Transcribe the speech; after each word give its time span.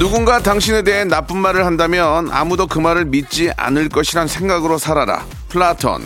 누군가 0.00 0.38
당신에 0.38 0.80
대해 0.80 1.04
나쁜 1.04 1.36
말을 1.36 1.66
한다면 1.66 2.30
아무도 2.32 2.66
그 2.66 2.78
말을 2.78 3.04
믿지 3.04 3.50
않을 3.54 3.90
것이란 3.90 4.28
생각으로 4.28 4.78
살아라 4.78 5.26
플라톤 5.50 6.02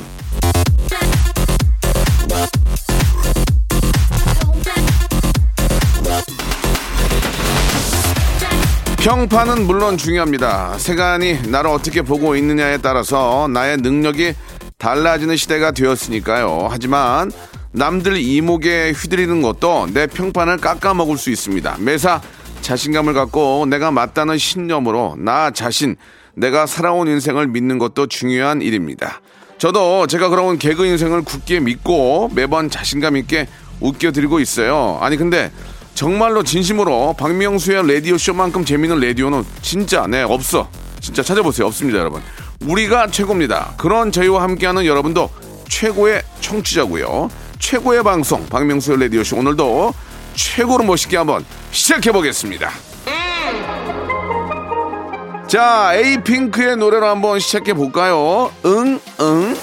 평판은 8.96 9.64
물론 9.68 9.96
중요합니다. 9.96 10.76
세간이 10.78 11.42
나를 11.50 11.70
어떻게 11.70 12.02
보고 12.02 12.34
있느냐에 12.34 12.78
따라서 12.78 13.46
나의 13.46 13.76
능력이 13.76 14.34
달라지는 14.76 15.36
시대가 15.36 15.70
되었으니까요. 15.70 16.66
하지만 16.68 17.30
남들 17.70 18.16
이목에 18.16 18.90
휘둘리는 18.90 19.40
것도 19.40 19.86
내 19.92 20.08
평판을 20.08 20.56
깎아먹을 20.56 21.16
수 21.16 21.30
있습니다. 21.30 21.76
매사 21.78 22.20
자신감을 22.64 23.12
갖고 23.12 23.66
내가 23.68 23.90
맞다는 23.90 24.38
신념으로 24.38 25.16
나 25.18 25.50
자신, 25.50 25.96
내가 26.34 26.66
살아온 26.66 27.06
인생을 27.06 27.46
믿는 27.46 27.78
것도 27.78 28.06
중요한 28.06 28.62
일입니다. 28.62 29.20
저도 29.58 30.06
제가 30.06 30.30
그런 30.30 30.58
개그 30.58 30.84
인생을 30.86 31.22
굳게 31.22 31.60
믿고 31.60 32.30
매번 32.34 32.70
자신감 32.70 33.18
있게 33.18 33.48
웃겨드리고 33.80 34.40
있어요. 34.40 34.98
아니 35.02 35.16
근데 35.16 35.52
정말로 35.94 36.42
진심으로 36.42 37.14
박명수의 37.18 37.86
라디오 37.86 38.16
쇼만큼 38.16 38.64
재밌는 38.64 38.98
라디오는 38.98 39.44
진짜 39.60 40.06
네 40.06 40.22
없어. 40.22 40.68
진짜 41.00 41.22
찾아보세요. 41.22 41.66
없습니다, 41.66 41.98
여러분. 41.98 42.22
우리가 42.66 43.08
최고입니다. 43.08 43.74
그런 43.76 44.10
저희와 44.10 44.42
함께하는 44.42 44.86
여러분도 44.86 45.28
최고의 45.68 46.22
청취자고요. 46.40 47.28
최고의 47.58 48.02
방송 48.02 48.46
박명수의 48.46 49.00
라디오 49.00 49.22
쇼 49.22 49.36
오늘도 49.36 49.92
최고로 50.34 50.84
멋있게 50.84 51.16
한번 51.16 51.44
시작해 51.70 52.12
보겠습니다. 52.12 52.70
자, 55.46 55.92
에이핑크의 55.94 56.76
노래로 56.76 57.06
한번 57.06 57.38
시작해 57.38 57.74
볼까요? 57.74 58.50
응, 58.64 58.98
응. 59.20 59.56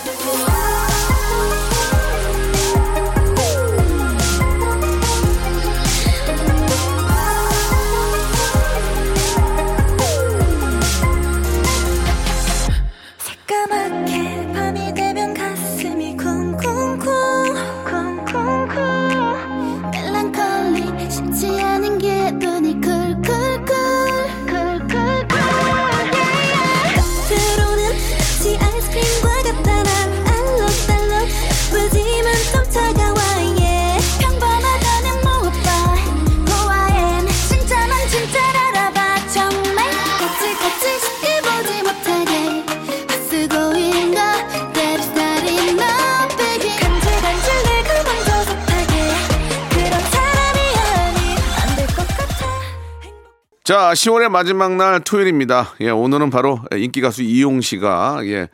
자, 53.72 53.94
10월의 53.94 54.28
마지막 54.28 54.76
날 54.76 55.00
토요일입니다. 55.00 55.76
예, 55.80 55.92
오늘은 55.92 56.30
바로 56.30 56.60
인기 56.76 57.00
가수 57.00 57.22
이용 57.22 57.62
씨가 57.62 58.20
예, 58.26 58.50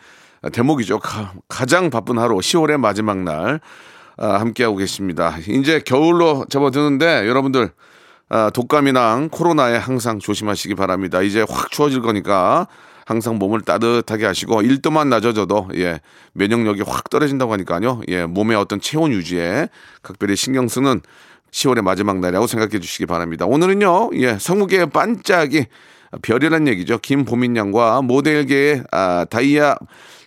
대목이죠. 0.51 0.99
가, 0.99 1.33
장 1.65 1.89
바쁜 1.89 2.19
하루 2.19 2.35
10월의 2.35 2.77
마지막 2.77 3.23
날 3.23 3.59
아, 4.17 4.39
함께하고 4.39 4.75
계십니다. 4.75 5.35
이제 5.47 5.81
겨울로 5.83 6.45
접어드는데 6.51 7.27
여러분들 7.27 7.71
아, 8.29 8.51
독감이랑 8.51 9.29
코로나에 9.31 9.77
항상 9.77 10.19
조심하시기 10.19 10.75
바랍니다. 10.75 11.23
이제 11.23 11.43
확 11.49 11.71
추워질 11.71 12.03
거니까 12.03 12.67
항상 13.07 13.39
몸을 13.39 13.61
따뜻하게 13.61 14.23
하시고 14.27 14.61
1도만 14.61 15.07
낮아져도 15.07 15.69
예, 15.77 15.99
면역력이 16.33 16.83
확 16.85 17.09
떨어진다고 17.09 17.53
하니까요. 17.53 18.01
예, 18.09 18.27
몸의 18.27 18.55
어떤 18.55 18.79
체온 18.79 19.11
유지에 19.11 19.69
각별히 20.03 20.35
신경 20.35 20.67
쓰는 20.67 21.01
10월의 21.57 21.81
마지막 21.81 22.19
날이라고 22.19 22.45
생각해 22.45 22.79
주시기 22.79 23.07
바랍니다. 23.07 23.45
오늘은요, 23.45 24.11
예, 24.13 24.37
성우계의 24.37 24.91
반짝이 24.91 25.65
별이란 26.21 26.67
얘기죠. 26.67 26.99
김보민 26.99 27.57
양과 27.57 28.03
모델계의 28.03 28.83
아, 28.91 29.25
다이아 29.29 29.75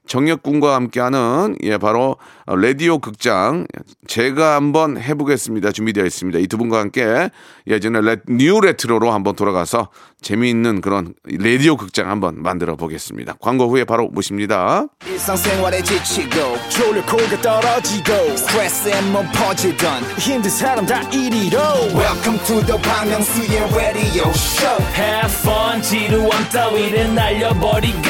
정혁군과 0.07 0.75
함께하는 0.75 1.57
예 1.63 1.79
바로 1.79 2.17
라디오 2.57 2.99
극장 2.99 3.67
제가 4.09 4.57
한번 4.57 5.01
해보겠습니다. 5.01 5.71
준비되어 5.73 6.05
있습니다. 6.05 6.39
이 6.41 6.47
두 6.49 6.59
분과 6.59 6.81
함께 6.81 7.31
예전에 7.69 8.01
레, 8.01 8.17
new 8.29 8.61
retro로 8.61 9.13
한번 9.13 9.37
돌아가서 9.37 9.89
재미있는 10.21 10.81
그런 10.81 11.15
라디오 11.25 11.77
극장 11.77 12.11
한번 12.11 12.43
만들어 12.43 12.75
보겠습니다. 12.77 13.35
광고 13.41 13.69
후에 13.69 13.85
바로 13.85 14.09
모십니다. 14.09 14.87
일상생활에 15.07 15.83
지치고, 15.83 16.57
졸려 16.69 17.05
코가 17.07 17.41
떨어지고, 17.41 18.37
스트레스에 18.37 19.01
몸 19.13 19.27
퍼지던, 19.33 20.03
힘든 20.19 20.51
사람 20.51 20.85
다 20.85 21.01
이리로. 21.11 21.59
welcome 21.95 22.39
to 22.45 22.61
the 22.67 22.77
Bang 22.83 23.09
Myung-soo's 23.11 23.75
radio 23.75 24.29
show. 24.35 24.77
Have 24.95 25.33
fun, 25.41 25.81
지루함 25.81 26.49
따위를 26.51 27.15
날려버리고. 27.15 28.01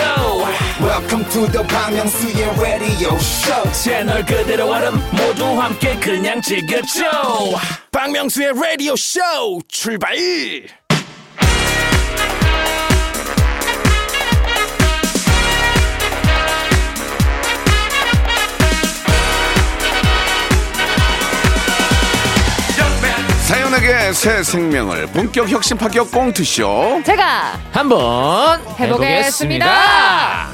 welcome 0.80 1.24
to 1.30 1.46
the 1.52 1.62
Bang 1.68 1.94
Myung-soo's 1.94 2.58
radio 2.60 3.14
show. 3.18 3.70
채널 3.72 4.24
그대로 4.30 4.70
얼음 4.70 4.94
모두 5.10 5.44
함께 5.60 5.96
그냥 5.96 6.40
즐겨줘. 6.40 7.02
박명수의 7.90 8.52
라디오 8.54 8.94
쇼 8.94 9.20
출발 9.66 10.14
사연에게 23.46 24.12
새 24.12 24.42
생명을 24.44 25.08
본격 25.08 25.48
혁신 25.48 25.76
파격 25.76 26.10
꽁트쇼 26.12 27.02
제가 27.04 27.58
한번 27.72 28.60
해보겠습니다. 28.78 30.48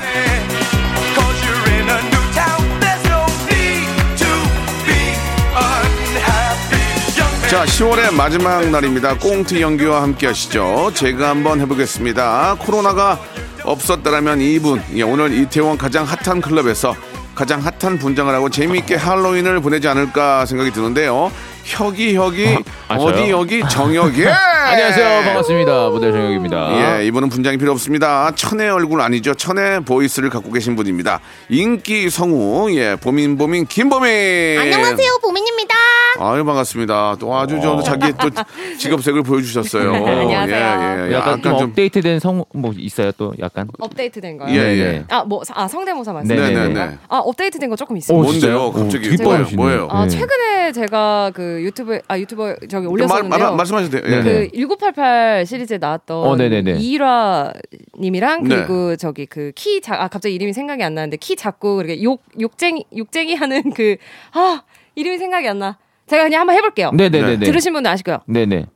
자, 7.51 7.65
10월의 7.65 8.13
마지막 8.13 8.69
날입니다. 8.71 9.17
꽁트 9.19 9.61
연기와 9.61 10.03
함께 10.03 10.27
하시죠. 10.27 10.91
제가 10.95 11.29
한번 11.29 11.61
해보겠습니다. 11.61 12.57
코로나가 12.59 13.21
없었다라면 13.63 14.41
이분, 14.41 14.83
예, 14.95 15.03
오늘 15.03 15.33
이태원 15.33 15.79
가장 15.79 16.05
핫한 16.05 16.41
클럽에서 16.41 16.95
가장 17.37 17.61
핫한 17.61 17.99
분장을 17.99 18.33
하고 18.35 18.49
재미있게 18.49 18.97
할로윈을 18.97 19.61
보내지 19.61 19.87
않을까 19.87 20.45
생각이 20.47 20.73
드는데요. 20.73 21.31
혁이, 21.65 22.15
혁이, 22.17 22.59
아, 22.89 22.95
어, 22.95 23.13
디 23.13 23.19
저요? 23.19 23.39
여기, 23.41 23.61
정혁이. 23.69 24.25
안녕하세요 24.27 25.23
반갑습니다 25.25 25.89
모델 25.91 26.13
정혁입니다 26.13 26.99
예, 27.01 27.07
이분은 27.07 27.29
분장이 27.29 27.57
필요 27.59 27.71
없습니다. 27.73 28.33
천의 28.35 28.71
얼굴 28.71 29.01
아니죠. 29.01 29.35
천의 29.35 29.81
보이스를 29.85 30.31
갖고 30.31 30.51
계신 30.51 30.75
분입니다. 30.75 31.21
인기 31.49 32.11
성우, 32.11 32.73
예, 32.73 32.97
보민, 33.01 33.37
보민, 33.39 33.67
김보민. 33.67 34.59
안녕하세요 34.59 35.19
보민입니다 35.23 35.75
아유 36.19 36.45
반갑습니다. 36.45 37.17
또 37.19 37.35
아주 37.37 37.59
저 37.61 37.81
자기의 37.83 38.15
또 38.21 38.31
직업색을 38.79 39.23
보여주셨어요. 39.23 39.93
안녕하세요. 40.07 41.07
예, 41.07 41.09
예. 41.09 41.13
약간 41.13 41.43
좀 41.43 41.53
업데이트된 41.55 42.21
성 42.21 42.45
뭐 42.53 42.73
있어요 42.77 43.13
또 43.13 43.35
약간. 43.39 43.69
업데이트된 43.79 44.39
거요. 44.39 44.49
예, 44.55 44.59
네, 44.63 44.77
예. 44.79 44.85
네. 44.85 45.05
아, 45.09 45.25
뭐, 45.25 45.43
아, 45.55 45.67
성대모사 45.69 46.13
네, 46.13 46.15
말씀하시는 46.19 46.69
네, 46.69 46.75
거예요? 46.75 46.91
네. 46.91 46.99
아, 47.09 47.19
업데이트된 47.19 47.69
거 47.71 47.77
조금 47.77 47.97
있어요. 47.97 48.19
오, 48.19 48.23
뭔데요? 48.23 48.73
갑자기 48.73 49.09
뭐예요? 49.17 49.31
빠르시네. 49.39 49.57
뭐예요? 49.63 49.89
아, 49.91 50.03
네. 50.05 50.09
최근에 50.11 50.73
제가 50.73 51.33
그 51.35 51.61
유튜브에, 51.63 52.03
아, 52.09 52.19
유튜버 52.19 52.57
저기 52.69 52.87
말, 52.87 52.93
올렸었는데요. 52.93 53.45
말, 53.49 53.57
말씀하셔도 53.57 54.01
돼요. 54.01 54.03
예. 54.07 54.23
네네. 54.23 54.49
그1988 54.49 55.47
시리즈에 55.47 55.79
나왔던 55.79 56.17
어, 56.27 56.37
네네네. 56.37 56.77
이일화 56.79 57.53
님이랑 57.99 58.45
네. 58.45 58.57
그리고 58.57 58.97
저기 58.97 59.27
그 59.27 59.53
키 59.55 59.81
작, 59.81 60.01
아, 60.01 60.09
갑자기 60.09 60.35
이름이 60.35 60.53
생각이 60.53 60.83
안 60.83 60.95
나는데 60.95 61.17
키 61.17 61.37
작고 61.37 61.77
그렇게 61.77 62.03
욕, 62.03 62.23
욕쟁이, 62.41 62.85
욕쟁이 62.97 63.35
하는 63.35 63.71
그, 63.75 63.97
아, 64.33 64.63
이름이 64.95 65.19
생각이 65.19 65.49
안 65.49 65.59
나. 65.59 65.79
제가 66.07 66.25
그냥 66.25 66.41
한번 66.41 66.57
해볼게요. 66.57 66.91
네네네. 66.93 67.39
들으신 67.45 67.73
분은 67.73 67.91
아실 67.91 68.05
거예요. 68.05 68.21
네네. 68.27 68.67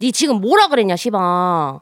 니 0.00 0.12
지금 0.12 0.40
뭐라 0.40 0.68
그랬냐, 0.68 0.96
시방. 0.96 1.80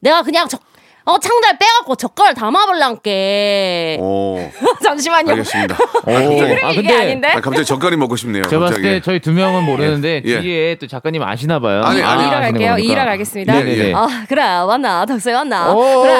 내가 0.00 0.22
그냥 0.22 0.48
저, 0.48 0.58
어, 1.06 1.18
창달 1.18 1.58
빼갖고 1.58 1.96
젓갈 1.96 2.32
담아볼란게. 2.32 3.98
오, 4.00 4.38
잠시만요. 4.82 5.32
알겠습니다. 5.32 5.76
오. 6.06 6.10
이게 6.32 6.60
아 6.62 6.72
근데 6.72 6.94
아닌데? 6.96 7.28
아, 7.28 7.40
갑자기 7.42 7.66
젓갈이 7.66 7.96
먹고 7.96 8.16
싶네요. 8.16 8.42
제가 8.44 8.60
봤을 8.60 8.76
갑자기. 8.76 8.94
때 8.94 9.00
저희 9.02 9.20
두 9.20 9.32
명은 9.32 9.64
모르는데 9.64 10.22
예. 10.24 10.40
뒤에 10.40 10.76
또 10.76 10.86
작가님 10.86 11.22
아시나 11.22 11.58
봐요. 11.60 11.82
아니, 11.82 12.02
아니. 12.02 12.22
이일화 12.22 12.38
아시는 12.38 12.58
갈게요. 12.58 12.78
이일화 12.78 13.04
가겠습니다. 13.04 13.52
네네네. 13.52 13.92
아, 13.94 14.06
그래, 14.28 14.42
왔나? 14.42 15.04
덕수에 15.04 15.34
왔나? 15.34 15.74
오. 15.74 16.02
그래, 16.02 16.14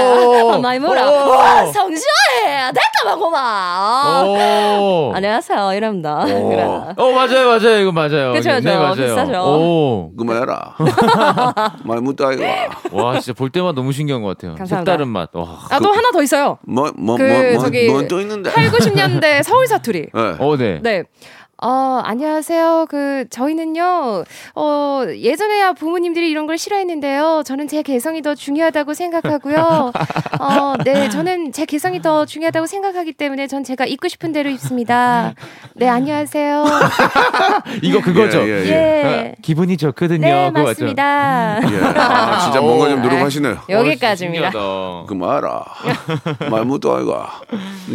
아, 0.52 0.58
많이 0.58 0.78
물어. 0.78 1.02
오. 1.02 1.30
와, 1.30 1.64
성시원해! 1.64 2.70
될까봐 2.75 3.16
고마. 3.19 4.22
오. 4.26 5.12
안녕하세요. 5.14 5.72
이랍니다. 5.72 6.25
그래. 6.26 6.62
어 6.62 7.10
맞아요 7.12 7.48
맞아요 7.48 7.78
이거 7.80 7.90
맞아요. 7.92 8.32
그쵸, 8.34 8.60
네. 8.60 8.76
맞아요. 8.76 8.94
비싸죠. 8.94 9.32
오. 9.44 10.10
그만해라. 10.19 10.75
말 11.84 12.00
못다 12.02 12.32
이거. 12.32 12.44
와 12.92 13.19
진짜 13.19 13.32
볼 13.32 13.48
때마다 13.48 13.75
너무 13.75 13.90
신기한 13.92 14.20
것 14.22 14.28
같아요. 14.37 14.54
감사합니다. 14.56 14.74
색다른 14.76 15.09
맛. 15.09 15.31
와. 15.35 15.59
아, 15.71 15.79
또 15.79 15.93
하나 15.93 16.11
더 16.12 16.23
있어요. 16.23 16.59
뭐, 16.62 16.93
뭐, 16.97 17.17
그, 17.17 17.23
뭐, 17.23 17.43
뭐, 17.53 17.65
저기, 17.65 17.88
뭐 17.88 18.03
또 18.09 18.21
있는데. 18.21 18.50
8, 18.50 18.71
90년대 18.71 19.43
서울 19.43 19.67
사투리. 19.67 19.99
예. 20.15 20.21
어 20.38 20.56
네. 20.56 20.81
네. 20.82 21.03
어, 21.62 22.00
안녕하세요. 22.04 22.86
그, 22.90 23.26
저희는요, 23.30 24.24
어, 24.56 25.02
예전에야 25.08 25.72
부모님들이 25.72 26.28
이런 26.28 26.46
걸 26.46 26.58
싫어했는데요. 26.58 27.42
저는 27.46 27.68
제 27.68 27.82
개성이 27.82 28.22
더 28.22 28.34
중요하다고 28.34 28.92
생각하고요. 28.92 29.92
어, 30.40 30.74
네, 30.84 31.08
저는 31.08 31.52
제 31.52 31.64
개성이 31.64 32.02
더 32.02 32.26
중요하다고 32.26 32.66
생각하기 32.66 33.12
때문에 33.14 33.46
전 33.46 33.62
제가 33.64 33.86
입고 33.86 34.08
싶은 34.08 34.32
대로 34.32 34.50
입습니다. 34.50 35.32
네, 35.74 35.88
안녕하세요. 35.88 36.64
이거 37.82 38.00
그거죠. 38.02 38.40
예, 38.40 38.48
예, 38.48 38.66
예. 38.66 38.72
예. 38.72 39.34
기분이 39.40 39.76
좋거든요. 39.76 40.18
네, 40.26 40.48
그거 40.48 40.58
맞죠? 40.64 40.68
맞습니다. 40.84 41.60
예. 41.62 41.84
아, 41.98 42.40
진짜 42.40 42.60
뭔가 42.60 42.88
좀 42.90 43.00
노력하시네요. 43.00 43.58
여기까지입니다. 43.68 44.48
어, 44.54 45.04
신기하다. 45.06 45.06
그만해라. 45.06 45.64
말 46.50 46.64
못다 46.64 47.00
이거. 47.00 47.26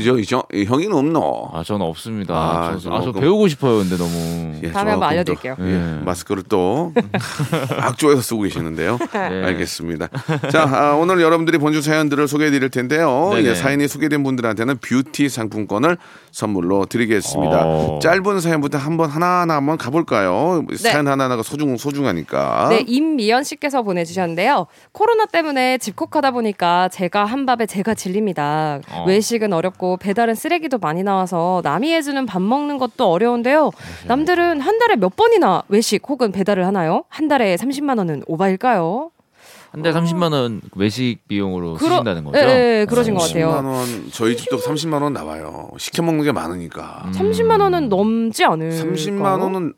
저, 0.04 0.22
저, 0.28 0.44
형이는 0.66 0.96
없노. 0.96 1.50
아 1.54 1.64
저는 1.64 1.86
없습니다. 1.86 2.34
아, 2.34 2.78
저, 2.82 2.90
아, 2.94 3.00
저 3.00 3.06
조금. 3.08 3.22
배우고 3.22 3.48
싶 3.48 3.59
어요. 3.62 3.80
근데 3.80 3.98
너무. 3.98 4.60
예, 4.64 4.72
다음에 4.72 4.92
한번 4.92 5.10
알려드릴게요. 5.10 5.56
또, 5.58 5.66
예, 5.68 5.74
예. 5.74 6.04
마스크를 6.04 6.44
또 6.48 6.94
악조에서 7.80 8.22
쓰고 8.22 8.44
계시는데요. 8.44 8.98
네. 9.12 9.20
알겠습니다. 9.20 10.08
자, 10.52 10.64
아, 10.64 10.94
오늘 10.94 11.22
여러분들이 11.22 11.58
본주 11.58 11.82
사연들을 11.82 12.28
소개해 12.28 12.52
드릴 12.52 12.70
텐데요. 12.70 13.32
네네. 13.34 13.50
예, 13.50 13.56
사연이 13.56 13.88
소개된 13.88 14.24
분들한테는 14.24 14.78
뷰티 14.78 15.30
상품권을 15.30 15.98
선물로 16.32 16.86
드리겠습니다. 16.86 17.62
어. 17.66 18.00
짧은 18.02 18.40
사연부터 18.40 18.78
한번 18.78 19.10
하나하나 19.10 19.56
한번 19.56 19.78
가볼까요? 19.78 20.66
사연 20.78 21.08
하나하나가 21.08 21.44
소중, 21.44 21.76
소중하니까. 21.78 22.68
네, 22.70 22.84
임미연 22.88 23.44
씨께서 23.44 23.82
보내주셨는데요. 23.82 24.68
코로나 24.92 25.26
때문에 25.26 25.78
집콕하다 25.80 26.32
보니까 26.32 26.88
제가 26.90 27.26
한 27.26 27.46
밥에 27.46 27.66
제가 27.66 27.94
질립니다. 27.94 28.80
어. 28.92 29.06
외식은 29.08 29.54
어렵고 29.54 29.98
배달은 29.98 30.36
쓰레기도 30.36 30.78
많이 30.78 31.04
나와서 31.04 31.62
남이 31.64 31.92
해주는 31.94 32.26
밥 32.26 32.42
먹는 32.42 32.78
것도 32.78 33.12
어려운 33.12 33.39
데요. 33.44 33.72
남들은 34.08 34.62
한 34.62 34.78
달에 34.80 34.96
몇 34.96 35.16
번이나 35.16 35.64
외식 35.70 36.02
혹은 36.10 36.32
배달을 36.32 36.66
하나요? 36.66 37.04
한 37.10 37.28
달에 37.28 37.56
30만 37.56 37.98
원은 37.98 38.24
오바일까요? 38.28 39.12
한달 39.72 39.94
30만 39.94 40.32
원 40.34 40.62
외식 40.76 41.20
비용으로 41.28 41.78
쓰신다는 41.78 42.24
거죠? 42.24 42.40
예, 42.40 42.80
예, 42.82 42.86
그러신 42.90 43.14
것 43.14 43.22
30만 43.22 43.28
같아요. 43.52 43.68
원, 43.68 43.86
저희 44.12 44.36
집도 44.36 44.58
30만 44.58 45.04
원 45.04 45.14
나와요. 45.14 45.70
시켜 45.78 46.02
먹는 46.02 46.24
게 46.24 46.32
많으니까. 46.32 47.04
음. 47.06 47.12
30만 47.12 47.62
원은 47.62 47.88
넘지 47.90 48.44
않을 48.46 48.72
30만 48.72 49.40
원은 49.42 49.74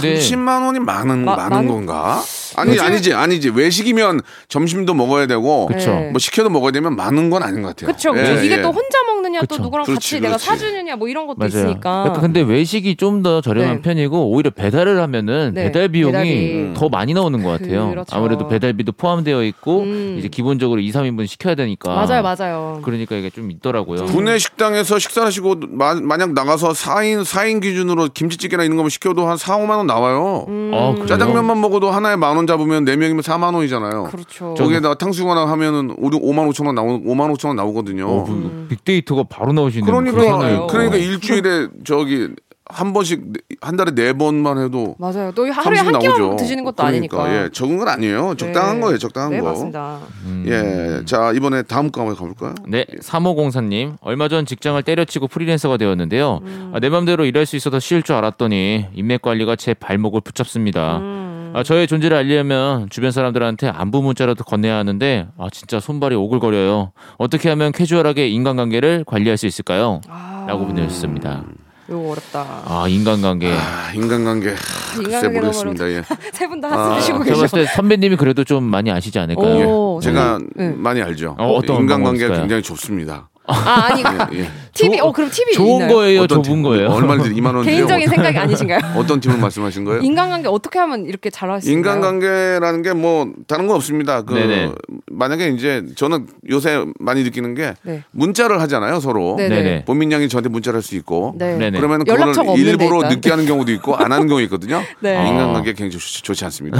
근데 0.00 0.18
30만 0.18 0.64
원이 0.66 0.80
많은 0.80 1.24
마- 1.24 1.36
많은 1.36 1.56
많은- 1.58 1.68
건가? 1.68 2.22
아니 2.56 2.78
아니지 2.78 3.12
아니지 3.12 3.50
외식이면 3.50 4.20
점심도 4.48 4.94
먹어야 4.94 5.26
되고 5.26 5.66
그쵸. 5.66 5.90
네. 5.90 6.10
뭐 6.10 6.18
시켜도 6.18 6.48
먹어야 6.50 6.70
되면 6.72 6.96
많은 6.96 7.28
건 7.30 7.42
아닌 7.42 7.62
것 7.62 7.68
같아요. 7.76 7.92
그쵸. 7.92 8.12
그쵸. 8.12 8.24
예, 8.40 8.44
이게 8.44 8.58
예. 8.58 8.62
또 8.62 8.68
혼자 8.72 9.02
먹느냐 9.06 9.40
또 9.42 9.46
그쵸. 9.46 9.62
누구랑 9.62 9.84
그렇지, 9.84 9.98
같이 10.16 10.20
내가 10.20 10.36
그렇지. 10.36 10.44
사주느냐 10.46 10.96
뭐 10.96 11.08
이런 11.08 11.26
것도 11.26 11.36
맞아요. 11.38 11.48
있으니까. 11.50 12.04
약간 12.08 12.20
근데 12.22 12.40
외식이 12.40 12.96
좀 12.96 13.16
더 13.22 13.40
저렴한 13.40 13.76
네. 13.76 13.82
편이고 13.82 14.30
오히려 14.30 14.50
배달을 14.50 15.00
하면은 15.00 15.52
네, 15.54 15.64
배달 15.64 15.88
비용이 15.88 16.12
배달비. 16.12 16.74
더 16.74 16.88
많이 16.90 17.14
나오는 17.14 17.42
것 17.42 17.50
같아요. 17.58 17.88
그렇죠. 17.88 18.14
아무래도 18.14 18.46
배달비도 18.46 18.92
포함되어 18.92 19.42
있고 19.44 19.80
음. 19.84 20.16
이제 20.18 20.28
기본적으로 20.28 20.80
2, 20.82 20.92
3인분 20.92 21.26
시켜야 21.26 21.54
되니까. 21.54 21.94
맞아요, 21.94 22.22
맞아요. 22.22 22.80
그러니까 22.84 23.16
이게 23.16 23.30
좀 23.30 23.50
있더라고요. 23.50 24.04
구내 24.06 24.38
식당에서 24.38 24.98
식사를 24.98 25.26
하시고 25.26 25.56
마, 25.70 25.94
만약 25.94 26.34
나가서 26.34 26.72
4인 26.72 27.22
4인 27.24 27.62
기준으로 27.62 28.08
김치찌개나 28.12 28.64
이런 28.64 28.76
거만 28.76 28.90
시켜도 28.90 29.26
한 29.26 29.36
4, 29.38 29.56
5만 29.56 29.70
원 29.78 29.85
나와요. 29.86 30.44
음. 30.48 30.70
아, 30.74 30.92
그래요? 30.92 31.06
짜장면만 31.06 31.60
먹어도 31.60 31.90
하나에 31.90 32.16
만 32.16 32.36
원 32.36 32.46
잡으면 32.46 32.84
4명이면 32.84 33.22
4만 33.22 33.54
원이잖아요. 33.54 34.04
그렇죠. 34.04 34.54
저기에다가 34.56 34.94
탕수육 34.96 35.28
하나 35.28 35.46
하면은 35.48 35.94
5, 35.96 36.10
5만 36.10 36.50
5천 36.52 36.66
원 36.66 36.74
나오 36.74 37.00
5만 37.00 37.32
5천 37.36 37.46
원 37.48 37.56
나오거든요. 37.56 38.06
어, 38.08 38.24
그 38.24 38.66
빅데이터가 38.70 39.24
바로 39.28 39.52
나오시는 39.52 39.86
그러니까. 39.86 40.66
그러니까 40.66 40.96
일주일에 40.96 41.68
저기 41.84 42.28
한 42.76 42.92
번씩 42.92 43.22
한 43.62 43.76
달에 43.76 43.92
네 43.94 44.12
번만 44.12 44.58
해도 44.58 44.96
맞아요. 44.98 45.32
또 45.34 45.50
하루에 45.50 45.80
30한 45.80 45.98
끼만 45.98 46.18
나오죠. 46.18 46.36
드시는 46.36 46.62
것도 46.62 46.76
그러니까, 46.76 47.24
아니니까. 47.24 47.44
예, 47.44 47.48
적은 47.50 47.78
건 47.78 47.88
아니에요. 47.88 48.34
적당한 48.36 48.76
네. 48.76 48.80
거예요. 48.82 48.98
적당한 48.98 49.30
네, 49.30 49.40
거. 49.40 49.46
맞습니다. 49.46 49.98
예. 50.46 51.00
자, 51.06 51.32
이번에 51.32 51.62
다음 51.62 51.90
거 51.90 52.02
한번 52.02 52.16
가볼까요? 52.16 52.54
네, 52.68 52.84
3504님. 53.00 53.96
얼마 54.02 54.28
전 54.28 54.44
직장을 54.44 54.82
때려치고 54.82 55.28
프리랜서가 55.28 55.78
되었는데요. 55.78 56.40
음. 56.42 56.72
아, 56.74 56.80
내 56.80 56.90
맘대로 56.90 57.24
일할 57.24 57.46
수 57.46 57.56
있어서 57.56 57.80
쉬울 57.80 58.02
줄 58.02 58.14
알았더니 58.14 58.88
인맥 58.92 59.22
관리가 59.22 59.56
제 59.56 59.72
발목을 59.72 60.20
붙잡습니다. 60.20 60.98
음. 60.98 61.52
아, 61.54 61.62
저의 61.62 61.86
존재를 61.86 62.14
알리려면 62.14 62.90
주변 62.90 63.10
사람들한테 63.10 63.68
안부 63.68 64.02
문자라도 64.02 64.44
건네야 64.44 64.76
하는데 64.76 65.28
아, 65.38 65.48
진짜 65.50 65.80
손발이 65.80 66.14
오글거려요. 66.14 66.92
어떻게 67.16 67.48
하면 67.48 67.72
캐주얼하게 67.72 68.28
인간관계를 68.28 69.04
관리할 69.06 69.38
수 69.38 69.46
있을까요? 69.46 70.02
라고 70.46 70.66
보내주셨습니다. 70.66 71.42
이거 71.88 71.98
어렵다. 72.10 72.62
아, 72.64 72.86
인간관계. 72.88 73.52
아, 73.52 73.92
인간관계. 73.94 74.48
하, 74.50 74.54
글쎄 74.54 75.00
인간관계 75.02 75.28
모르겠습니다. 75.40 75.88
예. 75.90 76.02
세 76.32 76.46
분다 76.48 76.68
아, 76.68 77.00
쉬고 77.00 77.18
제가 77.24 77.34
계셔. 77.36 77.40
봤을 77.42 77.64
때 77.64 77.72
선배님이 77.74 78.16
그래도 78.16 78.42
좀 78.44 78.64
많이 78.64 78.90
아시지 78.90 79.18
않을까요? 79.18 79.68
오, 79.68 80.00
제가 80.02 80.38
네. 80.56 80.70
많이 80.70 81.00
알죠. 81.00 81.36
어, 81.38 81.52
어떤 81.52 81.82
인간관계가? 81.82 82.38
굉장히 82.40 82.62
좁습니다. 82.62 83.28
아, 83.48 83.88
아니, 83.90 84.02
예. 84.38 84.48
TV, 84.72 84.98
조- 84.98 85.04
어, 85.06 85.12
그럼 85.12 85.30
TV 85.30 85.52
좋은 85.54 85.82
있나요? 85.82 85.94
거예요, 85.94 86.26
좁은 86.26 86.42
팀? 86.42 86.62
거예요? 86.62 86.88
얼마든지 86.90 87.32
2만 87.40 87.54
원 87.54 87.64
개인적인 87.64 88.08
생각이 88.08 88.36
아니신가요? 88.38 88.80
어떤 88.96 89.20
팀을 89.20 89.38
말씀하신 89.38 89.84
거예요? 89.84 90.02
인간관계 90.02 90.48
어떻게 90.48 90.78
하면 90.78 91.06
이렇게 91.06 91.30
잘할 91.30 91.62
수 91.62 91.70
있나요? 91.70 91.78
인간관계라는 91.94 92.82
게 92.82 92.92
뭐 92.92 93.30
다른 93.46 93.66
건 93.66 93.76
없습니다. 93.76 94.22
그 94.22 94.34
네네. 94.34 94.72
만약에 95.10 95.48
이제 95.48 95.84
저는 95.96 96.26
요새 96.50 96.84
많이 96.98 97.22
느끼는 97.24 97.54
게 97.54 97.74
네. 97.82 98.02
문자를 98.10 98.60
하잖아요, 98.62 99.00
서로. 99.00 99.36
네네. 99.36 99.54
네네. 99.54 99.84
본민 99.86 100.12
양이 100.12 100.28
저한테 100.28 100.48
문자를 100.50 100.78
할 100.78 100.82
수 100.82 100.94
있고. 100.96 101.34
네. 101.38 101.56
네네. 101.56 101.78
그러면 101.78 102.04
그거를 102.04 102.34
일부러 102.58 102.96
일단. 102.96 103.10
늦게 103.10 103.30
하는 103.30 103.46
경우도 103.46 103.72
있고 103.72 103.96
안 103.96 104.12
하는 104.12 104.26
경우 104.28 104.40
있거든요. 104.42 104.82
네. 105.00 105.18
음. 105.20 105.26
인간관계 105.26 105.72
굉장히 105.72 105.90
좋지, 105.92 106.22
좋지 106.22 106.44
않습니다. 106.46 106.78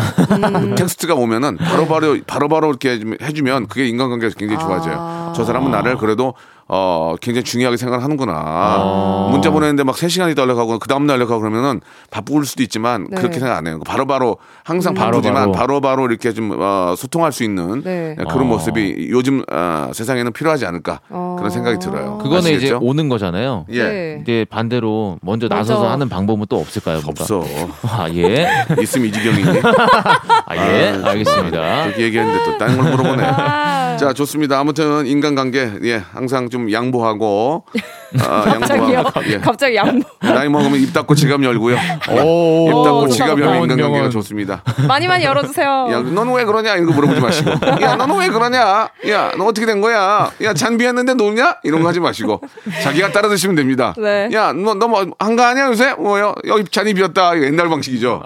텍스트가 0.77 1.15
오면은 1.15 1.57
바로바로 1.57 2.19
바로바로 2.27 2.69
이렇게 2.69 2.99
좀 2.99 3.15
해주면 3.21 3.69
그게 3.69 3.87
인간관계가 3.89 4.35
굉장히 4.39 4.61
좋아져요. 4.63 4.95
아. 4.99 5.33
저 5.35 5.45
사람은 5.45 5.71
나를 5.71 5.97
그래도 5.99 6.35
어 6.69 7.15
굉장히 7.21 7.45
중요하게 7.45 7.77
생각하는구나. 7.77 8.33
아. 8.35 9.29
문자 9.31 9.51
보내는데 9.51 9.85
막 9.85 9.95
3시간 9.95 10.31
있다 10.33 10.43
연락하고 10.43 10.79
그 10.79 10.89
다음 10.89 11.07
날 11.07 11.17
연락하고 11.17 11.41
그러면은 11.41 11.81
바쁠 12.11 12.45
수도 12.45 12.63
있지만 12.65 13.07
네. 13.11 13.17
그렇게 13.17 13.39
생각 13.39 13.57
안 13.57 13.67
해요. 13.67 13.81
바로바로 13.87 14.39
항상 14.65 14.93
음. 14.93 14.95
바쁘지만 14.95 15.53
바로바로. 15.53 15.53
바로 15.53 15.81
바로 15.81 16.07
이렇게 16.07 16.33
좀 16.33 16.57
어, 16.59 16.95
소통할 16.97 17.31
수 17.33 17.45
있는 17.45 17.83
네. 17.85 18.17
그런 18.17 18.43
어. 18.43 18.45
모습이 18.45 19.09
요즘 19.11 19.45
어, 19.53 19.91
세상에는 19.93 20.33
필요하지 20.33 20.67
않을까 20.67 21.01
어. 21.09 21.37
그런 21.39 21.51
생각이 21.51 21.79
들어요. 21.79 22.19
그거는 22.19 22.43
이제 22.43 22.57
아시겠죠? 22.57 22.79
오는 22.83 23.09
거잖아요. 23.09 23.67
예. 23.71 23.83
네. 23.85 24.19
이제 24.23 24.47
반대로 24.51 25.19
먼저 25.23 25.47
먼저. 25.49 25.55
나서서 25.55 25.89
하는 25.91 26.09
방법은 26.09 26.47
또 26.49 26.59
없을까요? 26.59 27.01
뭔가? 27.03 27.23
없어. 27.23 27.45
아, 27.89 28.09
예. 28.11 28.49
있으면 28.83 29.09
이지경이니. 29.09 29.61
아, 30.49 30.57
예. 30.57 31.01
아, 31.05 31.09
알겠습니다. 31.11 31.85
그렇게 31.85 32.03
얘기했는데 32.05 32.45
또 32.45 32.57
다른 32.59 32.77
걸 32.79 32.91
물어보네. 32.93 33.25
아. 33.25 33.97
자, 33.97 34.13
좋습니다. 34.13 34.59
아무튼 34.61 35.07
인간관계, 35.07 35.79
예, 35.85 36.03
항상 36.13 36.49
좀 36.49 36.71
양보하고, 36.71 37.65
아, 38.21 38.43
갑자기요? 38.59 39.05
예. 39.29 39.39
갑자기 39.39 39.77
양보. 39.77 40.07
나이 40.21 40.49
먹으면 40.49 40.81
입 40.81 40.93
닫고 40.93 41.15
지갑 41.15 41.43
열고요. 41.43 41.77
오, 42.23 42.69
입 42.69 42.73
닫고 42.85 42.99
오, 43.01 43.09
지갑 43.09 43.39
명언, 43.39 43.63
인간관계가. 43.71 44.09
좋습니다. 44.11 44.63
많이 44.89 45.07
많이 45.09 45.25
열어주세요. 45.25 45.89
야, 45.91 46.01
너는 46.01 46.33
왜 46.35 46.45
그러냐? 46.45 46.75
이런 46.75 46.87
거 46.87 46.93
물어보지 46.93 47.21
마시고. 47.21 47.51
야, 47.83 47.97
너는 47.97 48.19
왜 48.19 48.29
그러냐? 48.29 48.89
야, 49.09 49.33
너 49.37 49.45
어떻게 49.47 49.67
된 49.67 49.81
거야? 49.81 50.31
야, 50.43 50.55
잔 50.55 50.77
비었는데 50.77 51.15
노냐? 51.15 51.57
이런 51.65 51.83
거 51.83 51.89
하지 51.89 52.01
마시고. 52.01 52.41
자기가 52.83 53.13
따라 53.13 53.29
드시면 53.29 53.57
됩니다. 53.57 53.95
네. 53.99 54.29
야, 54.33 54.53
너, 54.53 54.75
너 54.75 54.89
뭐, 54.89 55.07
한가하냐, 55.19 55.67
요새? 55.69 55.95
뭐요? 55.95 56.35
여기 56.47 56.65
잔이 56.65 56.95
비었다. 56.95 57.35
이거 57.35 57.47
옛날 57.47 57.69
방식이죠. 57.69 58.23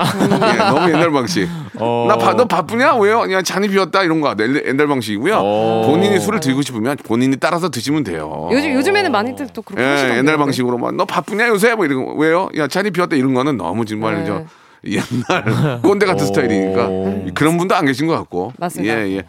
예, 0.53 0.57
너무 0.59 0.89
옛날 0.91 1.11
방식. 1.11 1.49
어. 1.79 2.07
나 2.09 2.17
바, 2.17 2.35
너 2.35 2.45
바쁘냐? 2.45 2.97
왜요? 2.97 3.31
야, 3.33 3.43
잔이 3.43 3.69
비었다. 3.69 4.03
이런 4.03 4.21
거. 4.21 4.35
옛날, 4.39 4.65
옛날 4.67 4.87
방식이고요. 4.87 5.35
어. 5.39 5.83
본인이 5.87 6.19
술을 6.21 6.41
들고 6.41 6.63
싶으면 6.63 6.97
본인이 7.05 7.37
따라서 7.37 7.71
드시면 7.71 8.05
돼요. 8.05 8.49
요즘 8.53 8.73
요즘에는 8.75 9.11
많이들 9.13 9.49
또 9.53 9.63
그렇게 9.75 10.13
예. 10.15 10.17
옛날 10.19 10.37
방식으로만 10.39 10.97
너 10.97 11.05
바쁘냐 11.05 11.49
요새 11.49 11.75
뭐 11.75 11.85
이런 11.85 12.05
거 12.05 12.13
왜요? 12.15 12.49
야 12.57 12.67
잔이 12.69 12.91
비었다 12.91 13.17
이런 13.17 13.35
거는 13.35 13.57
너무 13.57 13.85
정말 13.85 14.25
네. 14.25 14.27
저 14.27 14.45
옛날 14.85 15.81
꼰대 15.83 16.07
같은 16.07 16.23
오. 16.23 16.27
스타일이니까 16.27 17.33
그런 17.35 17.57
분도 17.59 17.75
안 17.75 17.85
계신 17.87 18.07
것 18.07 18.15
같고 18.17 18.53
맞습니다. 18.59 19.07
예 19.07 19.17
예. 19.17 19.23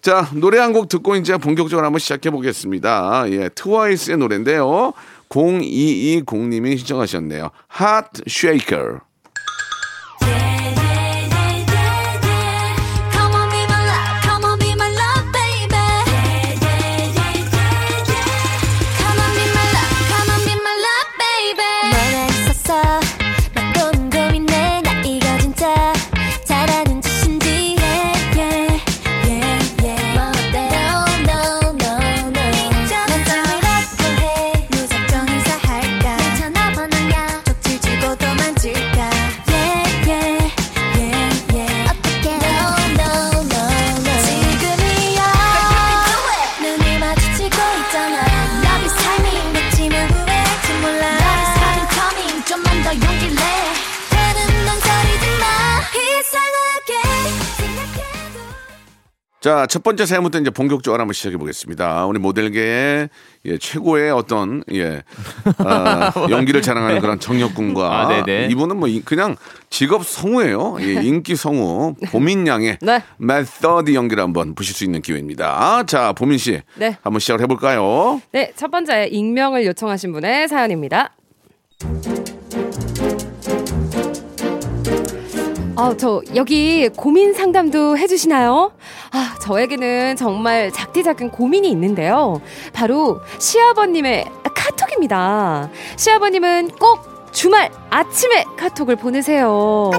자 0.00 0.28
노래 0.34 0.58
한 0.58 0.72
곡 0.72 0.88
듣고 0.88 1.16
이제 1.16 1.36
본격적으로 1.36 1.84
한번 1.86 1.98
시작해 1.98 2.30
보겠습니다. 2.30 3.24
예 3.30 3.48
트와이스의 3.54 4.16
노래인데요. 4.18 4.92
0220님이 5.28 6.78
신청하셨네요. 6.78 7.50
Hot 7.80 8.22
Shaker. 8.26 8.88
Come 8.88 9.07
자, 59.58 59.66
첫 59.66 59.82
번째 59.82 60.06
사연부터 60.06 60.38
이제 60.38 60.50
본격적으로 60.50 61.00
한번 61.00 61.14
시작해 61.14 61.36
보겠습니다. 61.36 62.06
우리 62.06 62.20
모델계의 62.20 63.08
예, 63.46 63.58
최고의 63.58 64.12
어떤 64.12 64.62
예 64.72 65.02
아, 65.58 66.12
연기를 66.30 66.62
자랑하는 66.62 67.00
그런 67.00 67.18
정력군과 67.18 68.00
아, 68.02 68.22
네네. 68.24 68.46
이분은 68.52 68.76
뭐 68.76 68.86
이- 68.86 69.00
그냥 69.00 69.34
직업 69.68 70.06
성우예요. 70.06 70.76
예, 70.80 71.02
인기 71.02 71.34
성우 71.34 71.94
보민 72.12 72.46
양의 72.46 72.78
네. 72.82 73.02
메서드 73.16 73.94
연기를 73.94 74.22
한번 74.22 74.54
보실 74.54 74.76
수 74.76 74.84
있는 74.84 75.02
기회입니다. 75.02 75.82
자, 75.86 76.12
보민 76.12 76.38
씨, 76.38 76.62
네. 76.76 76.96
한번 77.02 77.18
시작을 77.18 77.40
해볼까요? 77.42 78.22
네, 78.30 78.52
첫 78.54 78.70
번째 78.70 79.06
익명을 79.10 79.66
요청하신 79.66 80.12
분의 80.12 80.46
사연입니다. 80.46 81.16
아, 85.80 85.94
저 85.96 86.20
여기 86.34 86.88
고민 86.88 87.32
상담도 87.32 87.96
해주시나요? 87.96 88.72
아, 89.12 89.36
저에게는 89.40 90.16
정말 90.16 90.72
작디 90.72 91.04
작은 91.04 91.30
고민이 91.30 91.70
있는데요. 91.70 92.40
바로 92.72 93.20
시아버님의 93.38 94.24
카톡입니다. 94.54 95.70
시아버님은 95.96 96.70
꼭 96.80 97.32
주말 97.32 97.70
아침에 97.90 98.44
카톡을 98.56 98.96
보내세요. 98.96 99.90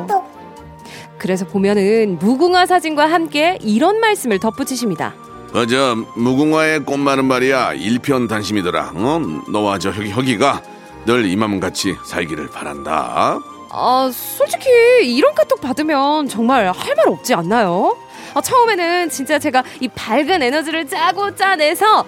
그래서 1.18 1.46
보면은 1.46 2.18
무궁화 2.20 2.66
사진과 2.66 3.10
함께 3.10 3.58
이런 3.62 4.00
말씀을 4.02 4.40
덧붙이십니다. 4.40 5.14
어 5.54 5.66
저 5.66 5.96
무궁화의 6.18 6.82
꽃말은 6.86 7.24
말이야 7.26 7.74
일편단심이더라. 7.74 8.92
어? 8.96 9.22
너와 9.52 9.80
저 9.80 9.92
혁이 9.92 10.10
혁이가 10.12 10.62
늘 11.06 11.26
이맘 11.26 11.60
같이 11.62 11.96
살기를 12.06 12.50
바란다. 12.50 13.40
아, 13.72 14.10
솔직히 14.14 14.70
이런 15.16 15.34
카톡 15.36 15.62
받으면 15.62 16.28
정말 16.28 16.68
할 16.72 16.96
말 16.96 17.08
없지 17.08 17.34
않나요? 17.34 17.98
아, 18.34 18.42
처음에는 18.42 19.10
진짜 19.10 19.40
제가 19.40 19.64
이 19.80 19.88
밝은 19.88 20.42
에너지를 20.42 20.88
짜고 20.88 21.36
짜내서 21.36 22.06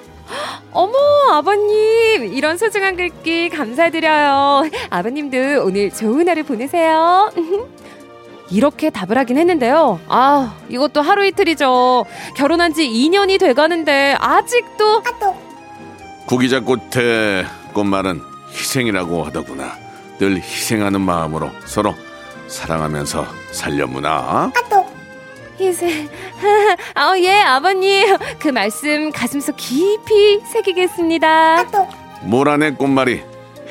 어머 0.72 0.94
아버님 1.32 2.34
이런 2.34 2.58
소중한 2.58 2.96
글귀 2.96 3.50
감사드려요. 3.50 4.70
아버님도 4.90 5.66
오늘 5.66 5.92
좋은 5.92 6.28
하루 6.30 6.44
보내세요. 6.44 7.32
이렇게 8.50 8.90
답을 8.90 9.18
하긴 9.18 9.38
했는데요. 9.38 10.00
아 10.08 10.56
이것도 10.70 11.02
하루 11.02 11.26
이틀이죠. 11.26 12.06
결혼한 12.36 12.74
지 12.74 12.88
2년이 12.88 13.40
돼가는데 13.40 14.16
아직도 14.20 15.04
구기자 16.28 16.60
꽃의 16.62 17.46
꽃말은 17.74 18.22
희생이라고 18.52 19.24
하더구나. 19.26 19.81
늘 20.22 20.36
희생하는 20.36 21.02
마음으로 21.02 21.50
서로 21.66 21.96
사랑하면서 22.48 23.26
살려무나. 23.50 24.52
희생. 25.60 26.08
아, 26.94 27.18
예, 27.18 27.42
아버님. 27.42 28.16
그 28.38 28.50
말씀 28.50 29.12
가슴속 29.12 29.56
깊이 29.58 30.40
새기겠습니다. 30.42 31.66
모란의 32.22 32.76
꽃말이 32.76 33.24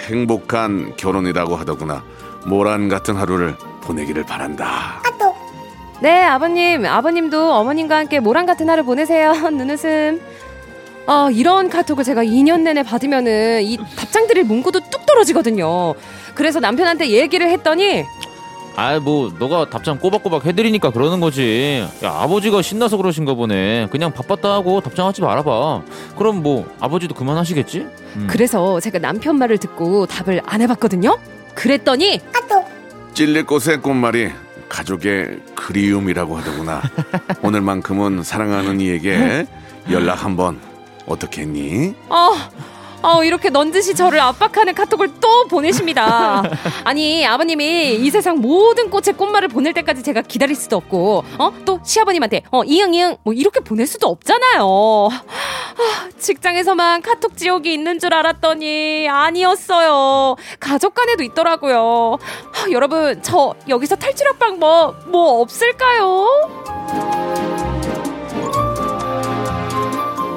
행복한 0.09 0.97
결혼이라고 0.97 1.55
하더구나. 1.55 2.03
모란 2.47 2.89
같은 2.89 3.15
하루를 3.15 3.55
보내기를 3.83 4.25
바란다. 4.27 5.03
네, 6.01 6.25
아버님. 6.25 6.85
아버님도 6.85 7.53
어머님과 7.53 7.97
함께 7.97 8.19
모란 8.19 8.45
같은 8.45 8.69
하루 8.69 8.85
보내세요. 8.85 9.35
눈웃음. 9.53 10.21
아, 11.07 11.29
이런 11.33 11.69
카톡을 11.69 12.05
제가 12.05 12.23
2년 12.25 12.61
내내 12.61 12.83
받으면은 12.83 13.63
이 13.63 13.79
답장 13.97 14.27
드릴 14.27 14.45
문구도 14.45 14.81
뚝 14.91 15.07
떨어지거든요. 15.07 15.95
그래서 16.35 16.61
남편한테 16.61 17.09
얘기를 17.11 17.49
했더니 17.51 18.05
아, 18.77 18.99
뭐 19.01 19.33
너가 19.39 19.69
답장 19.69 19.99
꼬박꼬박 19.99 20.47
해드리니까 20.47 20.91
그러는 20.91 21.21
거지. 21.21 21.85
야, 22.05 22.13
아버지가 22.13 22.63
신나서 22.63 22.97
그러신가 22.97 23.35
보네. 23.35 23.89
그냥 23.91 24.13
바빴다 24.13 24.53
하고 24.53 24.81
답장하지 24.81 25.21
말아봐. 25.23 25.83
그럼 26.17 26.43
뭐 26.43 26.67
아버지도 26.79 27.15
그만하시겠지? 27.15 27.87
음. 28.17 28.27
그래서 28.31 28.79
제가 28.81 28.99
남편 28.99 29.37
말을 29.37 29.59
듣고 29.59 30.07
답을 30.07 30.41
안 30.47 30.63
해봤거든요. 30.63 31.19
그랬더니 31.55 32.21
찔릴 33.13 33.45
곳의 33.45 33.83
꽃말이 33.83 34.31
가족의 34.69 35.41
그리움이라고 35.57 36.39
하더구나. 36.39 36.81
오늘만큼은 37.43 38.23
사랑하는 38.23 38.81
이에게 38.81 39.47
연락 39.91 40.25
한번 40.25 40.59
어떻게 41.11 41.43
했니? 41.43 41.95
아, 42.09 42.51
아, 43.03 43.25
이렇게 43.25 43.49
넌지시 43.49 43.95
저를 43.95 44.21
압박하는 44.21 44.75
카톡을 44.75 45.15
또 45.21 45.47
보내십니다. 45.47 46.43
아니, 46.85 47.27
아버님이 47.27 47.95
이 47.95 48.11
세상 48.11 48.41
모든 48.41 48.91
꽃의 48.91 49.17
꽃말을 49.17 49.49
보낼 49.49 49.73
때까지 49.73 50.03
제가 50.03 50.21
기다릴 50.23 50.55
수도 50.55 50.77
없고, 50.77 51.25
어? 51.39 51.53
또 51.65 51.81
시아버님한테, 51.83 52.43
어, 52.51 52.63
이응, 52.65 52.93
이응, 52.93 53.17
뭐 53.23 53.33
이렇게 53.33 53.61
보낼 53.61 53.87
수도 53.87 54.09
없잖아요. 54.09 55.09
아, 55.11 56.09
직장에서만 56.19 57.01
카톡 57.01 57.39
지옥이 57.39 57.73
있는 57.73 57.99
줄 57.99 58.13
알았더니 58.13 59.09
아니었어요. 59.09 60.37
가족 60.59 60.95
간에도 60.95 61.23
있더라고요. 61.23 62.19
아, 62.21 62.71
여러분, 62.71 63.23
저 63.23 63.55
여기서 63.69 63.97
탈출할 63.97 64.35
방법 64.39 65.09
뭐 65.09 65.41
없을까요? 65.41 67.70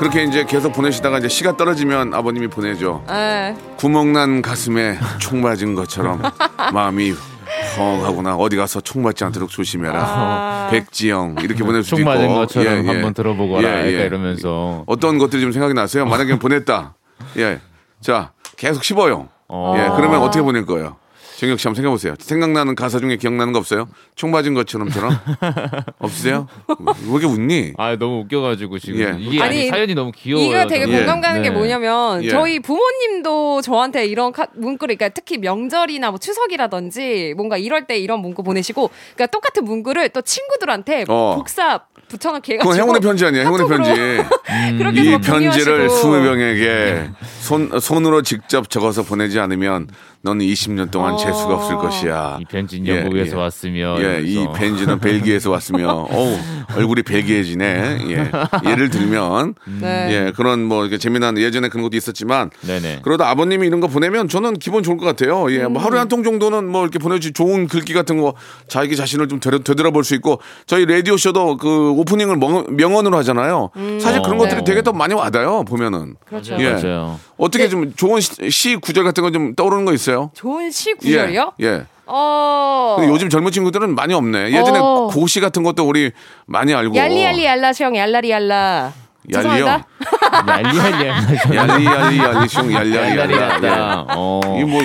그렇게 0.04 0.24
이제 0.26 0.44
계속 0.44 0.74
보내시다가 0.74 1.20
이제 1.20 1.30
시가 1.30 1.56
떨어지면 1.56 2.14
아버님이 2.14 2.48
보내죠. 2.48 3.06
에, 3.10 3.56
구멍난 3.78 4.42
가슴에 4.42 5.00
총 5.18 5.42
맞은 5.42 5.76
것처럼 5.76 6.22
마음이 6.74 7.14
펑하구나. 7.78 8.36
어디 8.36 8.58
가서 8.58 8.82
총 8.82 9.02
맞지 9.02 9.24
않도록 9.24 9.50
조심해라. 9.50 9.98
아. 9.98 10.68
백지영 10.72 11.38
이렇게 11.42 11.64
보낼 11.64 11.84
수도 11.84 11.96
총 11.96 12.00
있고. 12.02 12.10
맞은 12.10 12.28
것처럼 12.34 12.74
예, 12.74 12.84
예. 12.84 12.88
한번 12.88 13.14
들어보고 13.14 13.62
라 13.62 13.86
예, 13.86 13.94
예. 13.94 14.06
이러면서. 14.06 14.84
어떤 14.88 15.18
것들이 15.18 15.42
좀 15.42 15.54
생각이 15.54 15.74
나세요? 15.74 16.06
만약에 16.06 16.38
보냈다. 16.38 16.96
예. 17.38 17.62
자, 18.02 18.32
계속 18.58 18.84
씹어요. 18.84 19.30
어. 19.48 19.76
예. 19.78 19.90
그러면 19.96 20.22
어떻게 20.22 20.42
보낼 20.42 20.66
거예요? 20.66 20.98
정혁 21.38 21.60
씨 21.60 21.68
한번 21.68 21.76
생각해보세요. 21.76 22.14
생각나는 22.20 22.76
가사 22.76 23.00
중에 23.00 23.16
기억나는 23.18 23.54
거 23.54 23.60
없어요? 23.60 23.88
총 24.16 24.32
맞은 24.32 24.54
것처럼처럼 24.54 25.12
없으세요? 26.00 26.48
왜 26.68 27.12
이렇게 27.12 27.26
웃니? 27.26 27.74
아 27.78 27.96
너무 27.98 28.20
웃겨가지고 28.22 28.80
지금 28.80 29.00
예. 29.00 29.16
이게 29.20 29.42
아니, 29.42 29.60
아니, 29.62 29.68
사연이 29.70 29.96
너무 29.96 30.12
귀여워요. 30.16 30.46
이거 30.48 30.68
되게 30.68 30.86
저는. 30.86 31.00
공감 31.00 31.22
가는 31.22 31.42
게 31.42 31.50
네. 31.50 31.56
뭐냐면 31.56 32.24
예. 32.24 32.30
저희 32.30 32.60
부모님도 32.60 33.62
저한테 33.62 34.06
이런 34.06 34.32
카- 34.32 34.48
문구를 34.56 34.96
그러니까 34.96 35.14
특히 35.14 35.38
명절이나 35.38 36.12
뭐 36.12 36.20
추석이라든지 36.20 37.34
뭔가 37.36 37.58
이럴 37.58 37.88
때 37.88 37.98
이런 37.98 38.20
문구 38.20 38.44
보내시고 38.44 38.90
그러니까 39.16 39.26
똑같은 39.28 39.64
문구를 39.66 40.10
또 40.10 40.22
친구들한테 40.22 41.06
어. 41.10 41.34
복사 41.36 41.82
붙여넣기 42.10 42.54
해가지고 42.54 42.70
그건 42.70 42.84
행운의 42.84 43.02
편지 43.02 43.26
아니에요? 43.26 43.46
행운의 43.46 43.68
편지. 43.68 43.90
해서 43.92 44.92
이막 44.92 45.22
편지를 45.22 45.88
공유하시고. 45.88 46.10
20명에게 46.10 47.14
손, 47.42 47.80
손으로 47.80 48.22
직접 48.22 48.70
적어서 48.70 49.02
보내지 49.04 49.40
않으면 49.40 49.88
너는 50.26 50.46
20년 50.46 50.90
동안 50.90 51.18
재수가 51.18 51.54
없을 51.54 51.76
것이야. 51.76 52.38
이 52.40 52.46
편지는 52.46 52.88
예, 52.88 53.02
영국에서 53.02 53.36
예. 53.36 53.42
왔으며 53.42 53.96
예, 54.00 54.22
이 54.24 54.32
이러면서. 54.36 54.54
벤지는 54.54 55.00
벨기에에서 55.02 55.52
왔으며, 55.52 56.08
어우, 56.10 56.38
얼굴이 56.78 57.04
벨기에지네. 57.04 57.98
예. 58.08 58.32
예를 58.70 58.90
들면, 58.90 59.56
네. 59.82 60.08
예, 60.12 60.32
그런 60.34 60.64
뭐, 60.64 60.84
이렇게 60.84 60.98
재미난 60.98 61.38
예전에 61.38 61.68
그런 61.68 61.84
것도 61.84 61.98
있었지만, 61.98 62.52
네네. 62.62 63.00
그러다 63.04 63.30
아버님이 63.30 63.68
이런 63.68 63.82
거 63.82 63.88
보내면 63.88 64.30
저는 64.30 64.54
기분 64.60 64.82
좋을 64.82 64.96
것 64.96 65.06
같아요. 65.06 65.52
예, 65.52 65.68
뭐 65.68 65.82
하루에 65.84 66.00
한 66.00 66.08
통 66.08 66.22
정도는 66.24 66.70
뭐 66.70 66.84
이렇게 66.84 67.00
보내주 67.00 67.34
좋은 67.34 67.68
글귀 67.68 67.94
같은 67.94 68.18
거 68.22 68.36
자기 68.68 68.96
자신을 68.96 69.28
좀 69.30 69.40
되돌, 69.40 69.64
되돌아볼 69.64 70.04
수 70.04 70.14
있고 70.16 70.40
저희 70.68 70.86
라디오 70.86 71.18
쇼도 71.18 71.58
그 71.58 71.90
오프닝을 71.92 72.38
명, 72.38 72.66
명언으로 72.70 73.18
하잖아요. 73.18 73.72
사실 74.00 74.22
그런 74.22 74.36
어. 74.36 74.44
것들이 74.44 74.58
네. 74.60 74.64
되게 74.64 74.82
더 74.84 74.94
많이 74.94 75.14
와닿아요. 75.16 75.64
보면은. 75.64 76.16
그렇죠. 76.26 76.56
예. 76.60 76.74
맞아요. 76.74 77.20
어떻게 77.38 77.68
좀 77.70 77.94
좋은 77.96 78.20
시, 78.22 78.50
시 78.52 78.76
구절 78.76 79.04
같은 79.04 79.24
거 79.24 79.32
좀 79.32 79.56
떠오르는 79.56 79.86
거 79.86 79.94
있어요? 79.94 80.32
좋은 80.34 80.70
시 80.72 80.94
구절이요? 80.94 81.54
예. 81.62 81.66
예. 81.66 81.86
어. 82.06 82.98
요즘 83.08 83.30
젊은 83.30 83.52
친구들은 83.52 83.96
많이 83.96 84.14
없네. 84.14 84.52
예전에 84.52 84.78
어. 84.80 85.10
고시 85.12 85.40
같은 85.40 85.64
것도 85.64 85.88
우리 85.88 86.12
많이 86.46 86.74
알고. 86.74 86.96
얄리얄리 86.96 87.46
얄라시형 87.46 87.96
얄라리 87.96 88.30
얄라. 88.30 88.92
얄리요? 89.34 89.82
죄송합니다. 90.34 90.54
얄리얄리 90.64 91.56
얄리 91.56 91.86
얄리 91.86 92.18
얄리 92.20 92.48
숑 92.48 92.74
얄리 92.74 92.96
얄리 92.96 93.18
얄리 93.18 93.34
얄리. 93.34 93.38
같다. 93.38 94.06
어. 94.10 94.42
뭐 94.44 94.82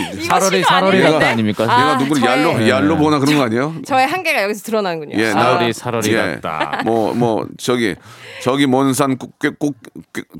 아닙니까? 1.31 1.64
아, 1.69 1.76
내가 1.78 1.97
누구를 1.97 2.23
얄로 2.23 2.69
얄로 2.69 2.97
보나 2.97 3.19
그런 3.19 3.37
거 3.38 3.45
아니에요? 3.45 3.75
저의 3.85 4.07
한계가 4.07 4.43
여기서 4.45 4.62
드러나는군요. 4.64 5.19
예, 5.19 5.33
살얼이 5.73 6.12
예. 6.12 6.17
같다. 6.40 6.83
뭐, 6.85 7.14
뭐, 7.14 7.47
저기, 7.59 7.95
저기 8.43 8.67
먼 8.67 8.93
산 8.93 9.17
꽃게, 9.17 9.50
꽃, 9.59 9.75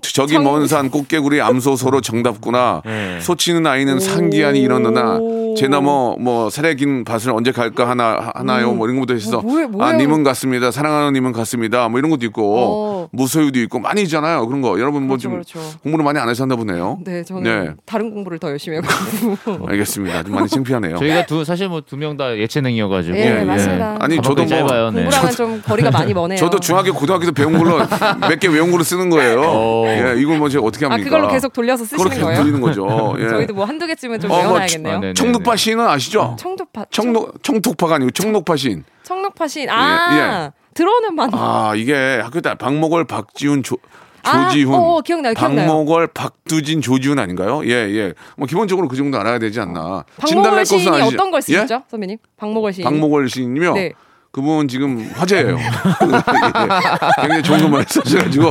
저기 0.03 0.35
정- 0.35 0.45
먼산 0.45 0.91
꽃게구리 0.91 1.41
암소소로 1.41 2.00
정답구나. 2.00 2.83
네. 2.85 3.19
소치는 3.21 3.67
아이는 3.67 4.00
상기하니 4.00 4.61
이러느나. 4.61 5.19
제나뭐 5.57 6.17
뭐 6.21 6.50
사례긴 6.50 7.05
밭을 7.05 7.31
언제 7.33 7.50
갈까 7.53 7.88
하나 7.88 8.31
하나요 8.35 8.73
뭐 8.73 8.87
이런 8.87 9.00
것도 9.00 9.15
있어. 9.15 9.41
뭐, 9.41 9.67
뭐예요, 9.67 9.71
아? 9.83 9.93
님은 9.93 10.23
같습니다. 10.25 10.71
사랑하는 10.71 11.12
님은 11.15 11.33
같습니다. 11.33 11.88
뭐 11.88 11.99
이런 11.99 12.11
것도 12.11 12.25
있고 12.27 12.55
어. 12.57 13.09
무소유도 13.12 13.59
있고 13.61 13.79
많이 13.81 14.03
있잖아요. 14.03 14.47
그런 14.47 14.62
거 14.62 14.79
여러분 14.79 14.98
뭐 15.02 15.17
그렇죠, 15.17 15.23
좀 15.23 15.33
그렇죠. 15.33 15.78
공부를 15.83 16.05
많이 16.05 16.19
안 16.19 16.28
하셨나 16.28 16.57
보네요. 16.57 16.99
네, 17.05 17.23
저는 17.25 17.43
네. 17.43 17.75
다른 17.87 18.11
공부를 18.11 18.38
더 18.38 18.50
열심히 18.50 18.76
해가지고. 18.78 19.67
알겠습니다. 19.69 20.23
좀 20.25 20.35
많이 20.35 20.49
창피하네요. 20.49 20.97
저희가 20.99 21.26
두 21.26 21.45
사실 21.45 21.69
뭐 21.69 21.81
두 21.81 21.97
명 21.97 22.17
다 22.17 22.37
예체능이어가지고. 22.37 23.17
예, 23.17 23.40
예. 23.40 23.45
맞습니다. 23.45 23.97
아니 24.00 24.17
저도 24.17 24.35
뭐 24.43 24.47
짧아요. 24.47 24.90
네. 24.90 25.02
공부랑은 25.02 25.31
좀 25.33 25.62
거리가 25.62 25.90
많이 25.90 26.12
머네요. 26.14 26.38
저도 26.38 26.59
중학교 26.61 26.93
고등학교 26.93 27.26
때 27.26 27.33
배운 27.33 27.57
걸로 27.59 27.78
몇 28.21 28.38
개 28.40 28.49
외운 28.49 28.71
걸로 28.71 28.83
쓰는 28.83 29.11
거예요. 29.11 29.40
어. 29.45 29.85
예, 29.88 30.14
이걸 30.21 30.38
뭐 30.38 30.49
제가 30.49 30.64
어떻게 30.64 30.87
아 30.87 30.90
합니까? 30.90 31.09
그걸로 31.11 31.28
계속 31.28 31.52
돌려서 31.52 31.85
쓰시는 31.85 32.11
계속 32.11 32.23
거예요? 32.25 32.38
돌리는 32.40 32.61
거죠. 32.61 33.14
예. 33.21 33.28
저희도 33.28 33.55
뭐 33.55 33.64
한두 33.64 33.87
개쯤은 33.87 34.21
좀 34.21 34.31
어, 34.31 34.35
뭐 34.35 34.43
외워놔야겠네요. 34.45 34.97
아, 34.97 35.00
네네. 35.00 35.14
청록파 35.14 35.57
시인은 35.57 35.87
아시죠? 35.87 36.37
청도파 36.38 36.87
청록 36.90 37.43
청톡파가 37.43 37.97
아니고 37.97 38.11
청록파 38.12 38.57
시인. 38.57 38.85
청록파 39.02 39.49
신. 39.49 39.69
아 39.71 40.50
들어는 40.75 41.17
봤. 41.17 41.31
아 41.33 41.73
이게 41.75 42.21
학교 42.23 42.40
때 42.40 42.55
박목월 42.55 43.05
박지훈 43.05 43.62
조 43.62 43.76
아, 43.76 44.08
조지훈 44.25 44.75
어, 44.75 45.01
기억나요, 45.01 45.35
기억나요. 45.35 45.67
박목월 45.67 46.07
박두진 46.09 46.81
조지훈 46.81 47.19
아닌가요? 47.19 47.65
예 47.65 47.71
예. 47.71 48.15
뭐 48.37 48.47
기본적으로 48.47 48.89
그 48.89 48.97
정도 48.97 49.19
알아야 49.19 49.39
되지 49.39 49.61
않나. 49.61 50.05
박목월 50.19 50.65
시인이 50.65 51.01
어떤 51.03 51.31
걸 51.31 51.39
예? 51.39 51.41
쓰셨죠, 51.41 51.83
선배님? 51.89 52.19
박목월 52.37 52.73
시인. 52.73 52.85
박목월 52.85 53.29
시인이요. 53.29 53.75
네. 53.75 53.93
그분 54.38 54.68
지금 54.68 55.11
화제예요. 55.16 55.59
예, 55.59 57.23
굉장히 57.23 57.42
좋은 57.42 57.61
것만 57.62 57.85
쓰셔가지고. 57.88 58.50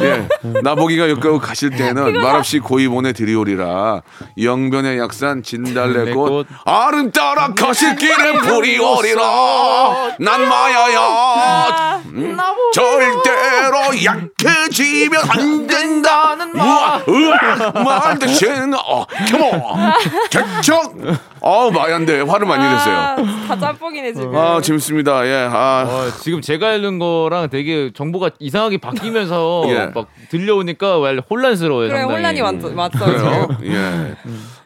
예. 0.00 0.28
나보기가 0.62 1.10
역겨우 1.10 1.40
가실 1.40 1.70
때는 1.70 2.12
말없이 2.22 2.60
고이 2.60 2.86
보내 2.86 3.12
드리오리라. 3.12 4.02
영변의 4.40 5.00
약산 5.00 5.42
진달래꽃 5.42 6.46
아름 6.64 7.10
따라 7.10 7.52
가실 7.52 7.96
길에 7.96 8.32
부리오리라. 8.42 9.22
난 10.20 10.48
마야야. 10.48 12.00
음, 12.06 12.36
절대로 12.72 14.04
약해지면 14.04 15.20
안 15.30 15.66
된다는 15.66 16.52
말. 16.52 17.02
말 17.84 18.18
대신 18.20 18.72
어 18.74 19.04
컴온 19.30 19.60
개척 20.30 20.94
어 21.40 21.70
마야인데 21.70 22.20
화를 22.20 22.46
많이 22.46 22.62
냈어요. 22.62 22.96
아, 22.96 23.16
다 23.48 23.58
짬뽕이네 23.58 24.12
지금. 24.12 24.36
아 24.36 24.60
재밌 24.62 24.80
습니다. 25.24 25.26
예. 25.26 25.48
아 25.50 25.84
어, 25.88 26.10
지금 26.22 26.40
제가 26.40 26.74
읽는 26.74 26.98
거랑 26.98 27.48
되게 27.50 27.90
정보가 27.94 28.30
이상하게 28.38 28.78
바뀌면서 28.78 29.64
예. 29.68 29.90
막 29.94 30.08
들려오니까 30.30 30.98
왜 31.00 31.18
혼란스러워요. 31.30 31.88
그래 31.88 32.00
상당히. 32.00 32.16
혼란이 32.16 32.40
왔, 32.40 32.54
왔어 32.74 33.04
그래요. 33.04 33.48
지금. 33.60 33.72
예. 33.72 34.14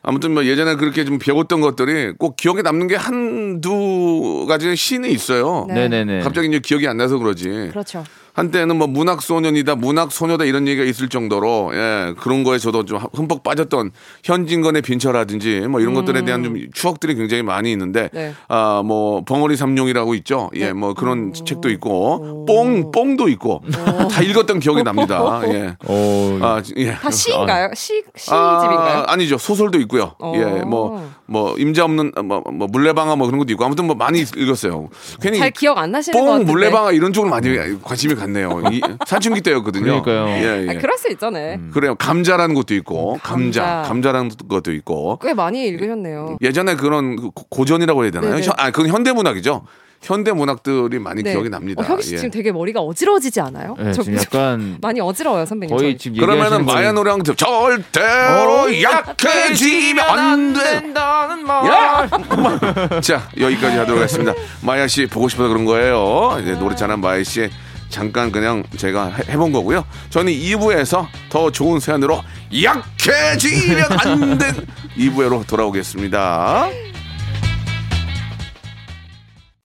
아무튼 0.02 0.32
뭐 0.32 0.44
예전에 0.44 0.76
그렇게 0.76 1.04
좀 1.04 1.18
배웠던 1.18 1.60
것들이 1.60 2.12
꼭 2.18 2.36
기억에 2.36 2.62
남는 2.62 2.86
게 2.86 2.96
한두 2.96 4.46
가지 4.48 4.74
신이 4.74 5.10
있어요. 5.10 5.66
네. 5.68 5.88
네네네. 5.88 6.20
갑자기 6.20 6.48
이제 6.48 6.60
기억이 6.60 6.86
안 6.88 6.96
나서 6.96 7.18
그러지. 7.18 7.68
그렇죠. 7.70 8.04
한때는 8.38 8.76
뭐 8.76 8.86
문학 8.86 9.20
소년이다, 9.20 9.74
문학 9.74 10.12
소녀다 10.12 10.44
이런 10.44 10.68
얘기가 10.68 10.84
있을 10.84 11.08
정도로 11.08 11.72
예, 11.74 12.14
그런 12.20 12.44
거에 12.44 12.58
저도 12.58 12.84
좀 12.84 13.00
흠뻑 13.12 13.42
빠졌던 13.42 13.90
현진건의 14.22 14.82
빈처라든지 14.82 15.62
뭐 15.68 15.80
이런 15.80 15.94
것들에 15.94 16.24
대한 16.24 16.44
좀 16.44 16.56
추억들이 16.72 17.16
굉장히 17.16 17.42
많이 17.42 17.72
있는데 17.72 18.10
음. 18.14 18.18
네. 18.18 18.34
아뭐 18.46 19.24
벙어리 19.24 19.56
삼룡이라고 19.56 20.14
있죠. 20.14 20.50
예, 20.54 20.72
뭐 20.72 20.94
그런 20.94 21.32
책도 21.32 21.68
있고 21.70 22.46
뽕 22.46 22.92
뽕도 22.92 23.28
있고 23.28 23.60
다 24.08 24.22
읽었던 24.22 24.60
기억이 24.60 24.84
납니다. 24.84 25.40
예. 25.48 25.76
어, 25.86 26.38
아, 26.40 26.62
예. 26.76 26.92
다 26.92 27.10
시인가요? 27.10 27.70
시 27.74 28.04
아, 28.30 28.60
시집인가요? 28.60 29.04
아 29.08 29.16
니죠. 29.16 29.36
소설도 29.36 29.80
있고요. 29.80 30.14
어. 30.20 30.32
예, 30.36 30.44
뭐, 30.62 31.10
뭐, 31.26 31.56
임자 31.58 31.84
없는, 31.84 32.12
뭐, 32.24 32.42
뭐, 32.52 32.68
물레방아 32.68 33.16
뭐 33.16 33.26
그런 33.26 33.38
것도 33.38 33.52
있고. 33.52 33.64
아무튼 33.64 33.86
뭐 33.86 33.94
많이 33.94 34.20
읽었어요. 34.20 34.88
괜히 35.20 35.38
잘 35.38 35.50
기억 35.50 35.78
안 35.78 35.90
나시는 35.90 36.18
것 36.18 36.24
뽕, 36.24 36.32
같은데. 36.32 36.52
물레방아 36.52 36.92
이런 36.92 37.12
쪽으로 37.12 37.30
많이 37.30 37.48
관심이 37.82 38.14
갔네요. 38.28 38.62
이, 38.70 38.80
사춘기 39.06 39.40
때였거든요. 39.40 40.02
그러니까요. 40.02 40.28
예, 40.28 40.66
예. 40.68 40.70
아, 40.70 40.78
그럴 40.80 40.96
수 40.98 41.10
있잖아요. 41.10 41.58
그래요. 41.72 41.94
감자라는 41.96 42.54
것도 42.54 42.74
있고, 42.74 43.18
감자, 43.22 43.62
감자. 43.62 43.88
감자 43.88 44.12
라는 44.12 44.30
것도 44.48 44.72
있고. 44.72 45.18
꽤 45.22 45.34
많이 45.34 45.66
읽으셨네요. 45.66 46.38
예전에 46.40 46.76
그런 46.76 47.16
그 47.16 47.30
고- 47.30 47.46
고전이라고 47.48 48.04
해야 48.04 48.10
되나요? 48.10 48.30
네네. 48.34 48.46
현- 48.46 48.54
아, 48.58 48.70
그건 48.70 48.88
현대 48.90 49.12
문학이죠. 49.12 49.64
현대 50.00 50.30
문학들이 50.30 51.00
많이 51.00 51.24
네. 51.24 51.32
기억이 51.32 51.50
납니다. 51.50 51.82
어, 51.82 51.84
혁이 51.84 52.02
씨 52.04 52.12
예. 52.12 52.16
지금 52.18 52.30
되게 52.30 52.52
머리가 52.52 52.78
어지러워지지 52.80 53.40
않아요? 53.40 53.74
예, 53.80 53.90
저- 53.92 54.04
지금 54.04 54.16
약간 54.18 54.78
많이 54.80 55.00
어지러워요 55.00 55.44
선배님. 55.44 55.76
거의 55.76 55.94
저. 55.94 56.04
지금 56.04 56.18
그러면은 56.20 56.44
얘기하시는 56.60 56.66
마야 56.66 56.82
거는 56.92 56.94
노래랑 56.94 57.22
들- 57.24 57.34
절대로 57.34 58.80
약해지면 58.80 60.04
안 60.08 60.52
돼. 60.52 60.62
된다는 60.80 61.44
말. 61.44 61.66
야! 61.66 62.08
자, 63.02 63.28
여기까지 63.40 63.76
하도록 63.78 63.98
하겠습니다. 64.00 64.34
마야 64.62 64.86
씨 64.86 65.06
보고 65.06 65.28
싶어서 65.28 65.48
그런 65.48 65.64
거예요. 65.64 66.38
이제 66.42 66.52
노래 66.52 66.76
잘하는 66.76 67.00
마야 67.00 67.20
씨 67.24 67.50
잠깐 67.88 68.30
그냥 68.30 68.62
제가 68.76 69.06
해- 69.08 69.24
해본 69.32 69.52
거고요. 69.52 69.84
저는 70.10 70.32
2부에서 70.32 71.06
더 71.30 71.50
좋은 71.50 71.80
사연으로 71.80 72.22
약해지면 72.62 73.84
안 73.92 74.38
된 74.38 74.66
2부로 74.96 75.46
돌아오겠습니다. 75.46 76.68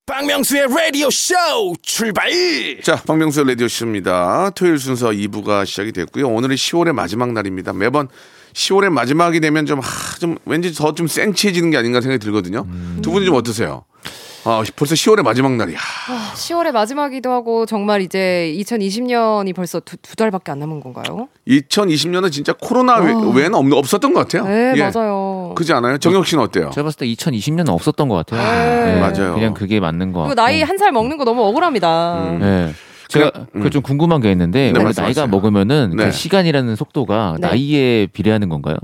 박명수의 0.05 0.67
라디오 0.69 1.09
쇼 1.09 1.33
출발 1.81 2.29
자, 2.83 2.95
박명수 3.07 3.43
라디오 3.43 3.67
쇼입니다. 3.67 4.51
토요일 4.51 4.77
순서 4.77 5.09
2부가 5.09 5.65
시작이 5.65 5.91
됐고요. 5.91 6.27
오늘은 6.29 6.55
10월의 6.55 6.91
마지막 6.93 7.31
날입니다. 7.31 7.73
매번 7.73 8.09
10월의 8.53 8.89
마지막이 8.91 9.39
되면 9.39 9.65
좀, 9.65 9.79
하, 9.79 10.17
좀 10.19 10.37
왠지 10.45 10.73
더 10.73 10.93
좀 10.93 11.07
센치해지는 11.07 11.71
게 11.71 11.77
아닌가 11.77 12.01
생각이 12.01 12.23
들거든요. 12.23 12.67
두 13.01 13.11
분이 13.11 13.25
좀 13.25 13.35
어떠세요? 13.35 13.85
아, 14.45 14.61
벌써 14.75 14.93
10월의 14.95 15.23
마지막 15.23 15.53
날이야. 15.55 15.77
10월의 16.35 16.71
마지막이기도 16.73 17.31
하고 17.31 17.65
정말 17.65 18.01
이제 18.01 18.53
2020년이 18.57 19.55
벌써 19.55 19.79
두, 19.79 19.95
두 19.97 20.15
달밖에 20.17 20.51
안 20.51 20.59
남은 20.59 20.81
건가요? 20.81 21.29
2020년은 21.47 22.31
진짜 22.31 22.53
코로나 22.59 22.97
외- 22.97 23.13
외에는 23.13 23.55
없, 23.55 23.71
없었던 23.71 24.13
것 24.13 24.19
같아요. 24.27 24.43
어. 24.43 24.47
네 24.53 24.73
예. 24.75 24.81
맞아요. 24.91 25.53
그지 25.55 25.71
않아요? 25.73 25.97
정혁 25.97 26.25
씨는 26.27 26.43
어때요? 26.43 26.71
제가 26.73 26.83
봤을 26.83 26.97
때 26.99 27.05
2020년은 27.07 27.69
없었던 27.69 28.09
것 28.09 28.15
같아요. 28.15 28.41
네. 28.85 28.99
맞아요. 28.99 29.33
그냥 29.35 29.53
그게 29.53 29.79
맞는 29.79 30.11
것 30.11 30.19
그리고 30.23 30.29
같고. 30.29 30.41
나이 30.41 30.61
한 30.61 30.77
살 30.77 30.91
먹는 30.91 31.17
거 31.17 31.23
너무 31.23 31.43
억울합니다. 31.43 32.37
네. 32.39 32.73
제가 33.07 33.31
음. 33.55 33.61
그좀 33.61 33.81
궁금한 33.83 34.19
게 34.21 34.31
있는데 34.31 34.73
네. 34.73 34.83
나이가 34.97 35.27
먹으면은 35.27 35.93
네. 35.95 36.05
그 36.05 36.11
시간이라는 36.11 36.75
속도가 36.75 37.37
네. 37.39 37.47
나이에 37.47 38.07
비례하는 38.07 38.49
건가요? 38.49 38.75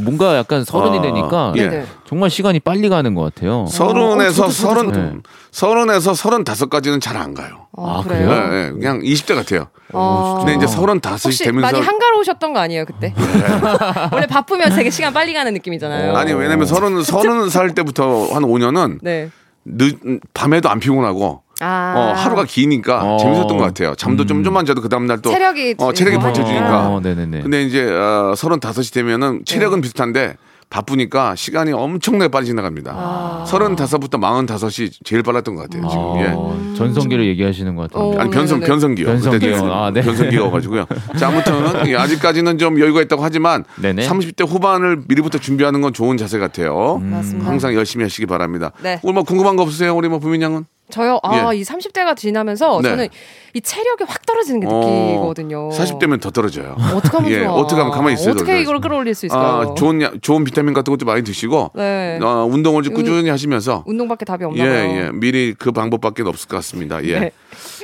뭔가 0.00 0.36
약간 0.36 0.64
서른이 0.64 0.98
아, 0.98 1.02
되니까 1.02 1.52
예. 1.56 1.68
네네. 1.68 1.86
정말 2.06 2.30
시간이 2.30 2.60
빨리 2.60 2.88
가는 2.88 3.14
것 3.14 3.22
같아요. 3.22 3.66
서른에서 3.66 4.44
어, 4.44 4.48
저도, 4.48 4.50
저도, 4.50 4.50
서른 4.50 4.92
저도. 4.92 5.16
서른에서 5.50 6.14
서른다섯까지는 6.14 7.00
잘 7.00 7.16
안 7.16 7.32
가요. 7.34 7.66
아, 7.78 8.02
예, 8.04 8.08
그래요? 8.08 8.30
예, 8.30 8.70
그냥 8.72 9.00
20대 9.00 9.34
같아요. 9.34 9.68
아. 9.92 10.36
근데 10.38 10.54
이제 10.54 10.66
서른다섯이 10.66 11.34
되면서 11.36 11.60
많이 11.72 11.80
한가로우셨던 11.80 12.52
거 12.52 12.60
아니에요 12.60 12.84
그때? 12.84 13.14
원래 14.12 14.26
바쁘면 14.26 14.74
되게 14.76 14.90
시간 14.90 15.12
빨리 15.14 15.32
가는 15.32 15.52
느낌이잖아요. 15.54 16.14
아니 16.14 16.32
왜냐면 16.32 16.66
서른 16.66 17.02
서른 17.02 17.48
살 17.48 17.74
때부터 17.74 18.26
한 18.34 18.42
5년은 18.42 18.98
네. 19.02 19.30
늦 19.64 19.98
밤에도 20.34 20.68
안 20.68 20.78
피곤하고 20.80 21.42
아. 21.60 21.94
어, 21.96 22.12
하루가 22.12 22.44
기니까 22.44 23.02
어. 23.02 23.16
재밌었던 23.18 23.56
것 23.56 23.64
같아요. 23.64 23.94
잠도 23.94 24.26
좀 24.26 24.44
좀만 24.44 24.66
자도 24.66 24.82
그 24.82 24.88
다음 24.88 25.06
날또 25.06 25.30
체력이 25.30 25.76
어, 25.78 25.92
체력이 25.92 26.18
뭐 26.18 26.26
버텨주니까. 26.26 26.88
어, 26.88 27.00
네네네. 27.00 27.42
근데 27.42 27.62
이제 27.62 27.84
어, 27.84 28.34
서른다섯이 28.36 28.86
되면은 28.88 29.42
체력은 29.44 29.80
비슷한데 29.80 30.36
바쁘니까 30.68 31.36
시간이 31.36 31.72
엄청나게 31.72 32.28
빨리 32.28 32.46
지나갑니다. 32.46 33.44
서른다섯부터 33.46 34.18
마흔다섯이 34.18 34.90
제일 35.04 35.22
빨랐던 35.22 35.54
것 35.54 35.62
같아요. 35.62 35.88
지금 35.88 36.16
예. 36.18 36.26
아, 36.28 36.76
전성기를 36.76 37.24
얘기하시는 37.28 37.76
것. 37.76 37.90
어. 37.94 38.14
아니 38.18 38.30
변성. 38.30 38.60
변성기요. 38.60 39.06
변성기요. 39.06 39.54
그때 39.54 39.70
아, 39.72 39.90
네. 39.94 40.02
변성기여가지고요. 40.02 40.86
자 41.18 41.28
아무튼 41.28 41.86
예, 41.86 41.94
아직까지는 41.96 42.58
좀 42.58 42.80
여유가 42.80 43.00
있다고 43.00 43.22
하지만 43.22 43.64
네네. 43.80 44.08
30대 44.08 44.46
후반을 44.46 45.04
미리부터 45.06 45.38
준비하는 45.38 45.80
건 45.82 45.92
좋은 45.92 46.16
자세 46.16 46.38
같아요. 46.38 46.98
맞습니다. 47.00 47.48
항상 47.48 47.72
열심히 47.74 48.02
하시기 48.04 48.26
바랍니다. 48.26 48.72
네. 48.82 48.98
오늘 49.04 49.14
뭐 49.14 49.22
궁금한 49.22 49.54
거 49.56 49.62
없으세요, 49.62 49.94
우리 49.94 50.08
뭐 50.08 50.18
부민 50.18 50.42
양은? 50.42 50.64
저요. 50.90 51.18
아, 51.22 51.52
예. 51.52 51.58
이 51.58 51.62
30대가 51.62 52.16
지나면서 52.16 52.80
네. 52.82 52.88
저는 52.90 53.08
이 53.54 53.60
체력이 53.60 54.04
확 54.06 54.24
떨어지는 54.24 54.60
게 54.60 54.66
느끼거든요. 54.66 55.70
40대면 55.70 56.20
더 56.20 56.30
떨어져요. 56.30 56.76
어떻게 56.94 57.16
하면 57.16 57.30
예, 57.32 57.42
좋아? 57.44 57.54
어떻게 57.54 57.80
하면 57.80 57.92
가만히 57.92 58.14
있어요, 58.14 58.32
어떻게. 58.32 58.60
이걸 58.60 58.80
끌어올릴 58.80 59.14
수 59.14 59.26
있을까요? 59.26 59.70
아, 59.72 59.74
좋은 59.74 60.00
야- 60.02 60.12
좋은 60.22 60.44
비타민 60.44 60.74
같은 60.74 60.92
것도 60.92 61.04
많이 61.06 61.24
드시고 61.24 61.72
네. 61.74 62.18
어, 62.22 62.46
운동을 62.50 62.82
좀 62.82 62.94
운- 62.94 63.02
꾸준히 63.02 63.30
하시면서 63.30 63.82
운동밖에 63.86 64.24
답이 64.24 64.44
없나 64.44 64.64
예, 64.64 64.68
봐요. 64.68 64.96
예. 65.06 65.10
미리 65.12 65.54
그 65.58 65.72
방법밖에 65.72 66.22
없을 66.22 66.48
것 66.48 66.56
같습니다. 66.56 67.02
예. 67.04 67.18
네. 67.20 67.30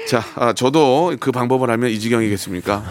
자, 0.09 0.23
아, 0.37 0.53
저도 0.53 1.17
그 1.19 1.33
방법을 1.33 1.71
하면 1.71 1.91
이 1.91 1.99
지경이겠습니까? 1.99 2.83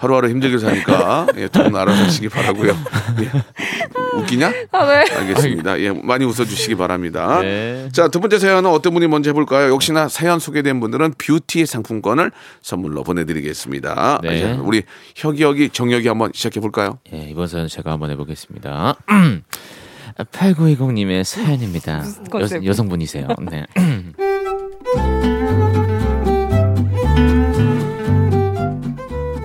하루하루 0.00 0.28
힘들게 0.28 0.58
사니까 0.58 1.26
예, 1.36 1.48
돈 1.48 1.74
알아서 1.74 2.04
하시기 2.04 2.28
바라고요. 2.28 2.72
예. 3.20 3.30
웃기냐? 4.18 4.52
아, 4.72 4.86
네. 4.86 5.04
알겠습니다. 5.10 5.80
예, 5.80 5.90
많이 5.90 6.24
웃어주시기 6.24 6.74
바랍니다. 6.76 7.40
네. 7.40 7.88
자, 7.92 8.08
두 8.08 8.20
번째 8.20 8.38
사연은 8.38 8.70
어떤 8.70 8.94
분이 8.94 9.06
먼저 9.08 9.30
해볼까요? 9.30 9.72
역시나 9.72 10.08
사연 10.08 10.38
소개된 10.38 10.80
분들은 10.80 11.14
뷰티 11.18 11.66
상품권을 11.66 12.30
선물로 12.62 13.02
보내드리겠습니다. 13.04 14.20
네. 14.22 14.40
자, 14.40 14.60
우리 14.62 14.82
혁이 15.16 15.42
혁이 15.42 15.70
정혁이 15.70 16.08
한번 16.08 16.30
시작해 16.34 16.60
볼까요? 16.60 16.98
예, 17.12 17.28
이번 17.30 17.46
사연 17.46 17.68
제가 17.68 17.92
한번 17.92 18.10
해보겠습니다. 18.10 18.96
8920님의 20.18 21.24
사연입니다. 21.24 22.04
여, 22.34 22.64
여성분이세요. 22.64 23.28
네. 23.50 23.64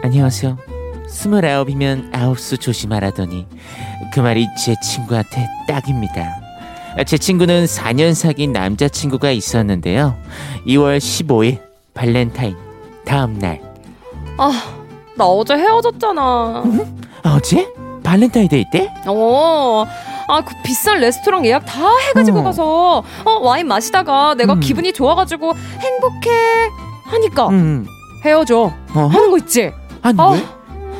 안녕하세요. 0.03 0.78
스물아홉이면 1.09 2.11
아홉수 2.13 2.57
조심하라더니 2.57 3.47
그 4.13 4.19
말이 4.19 4.47
제 4.63 4.75
친구한테 4.81 5.47
딱입니다. 5.67 6.39
제 7.05 7.17
친구는 7.17 7.65
4년 7.65 8.13
사귄 8.13 8.51
남자친구가 8.51 9.31
있었는데요. 9.31 10.15
2월 10.67 10.97
15일 10.97 11.59
발렌타인 11.93 12.55
다음 13.05 13.37
날 13.39 13.61
아, 14.37 14.51
나 15.15 15.25
어제 15.25 15.55
헤어졌잖아. 15.55 16.63
어제 17.25 17.67
발렌타인데이 18.03 18.65
때? 18.71 18.91
어. 19.05 19.85
아, 20.29 20.41
그 20.41 20.53
비싼 20.63 20.99
레스토랑 20.99 21.45
예약 21.45 21.65
다 21.65 21.81
해가지고 22.09 22.39
어. 22.39 22.43
가서, 22.43 23.03
어, 23.25 23.31
와인 23.41 23.67
마시다가 23.67 24.35
내가 24.35 24.53
음. 24.53 24.59
기분이 24.59 24.93
좋아가지고 24.93 25.53
행복해 25.79 26.29
하니까 27.05 27.49
음. 27.49 27.85
헤어져. 28.23 28.71
어? 28.93 28.99
하는 29.11 29.31
거 29.31 29.37
있지? 29.39 29.71
아니 30.01 30.19
어. 30.21 30.31
왜? 30.31 30.58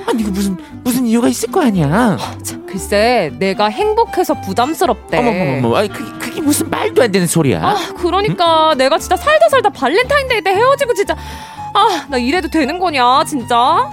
아니 0.10 0.24
이거 0.24 0.32
무슨 0.32 0.58
무슨 0.84 1.06
이유가 1.06 1.28
있을 1.28 1.52
거 1.52 1.62
아니야? 1.62 2.18
참, 2.44 2.66
글쎄, 2.66 3.32
내가 3.38 3.68
행복해서 3.68 4.42
부담스럽대. 4.42 5.18
어머머머, 5.18 5.76
아니 5.78 5.88
그게, 5.88 6.12
그게 6.18 6.42
무슨 6.42 6.70
말도 6.70 7.04
안 7.04 7.12
되는 7.12 7.28
소리야? 7.28 7.64
아, 7.64 7.76
그러니까 7.98 8.74
내가 8.76 8.98
진짜 8.98 9.16
살다 9.16 9.50
살다 9.50 9.70
발렌타인데이 9.70 10.42
때 10.42 10.52
헤어지고 10.52 10.94
진짜 10.96 11.16
아, 11.74 12.06
나 12.10 12.18
이래도 12.18 12.50
되는 12.50 12.80
거냐, 12.80 13.24
진짜? 13.26 13.90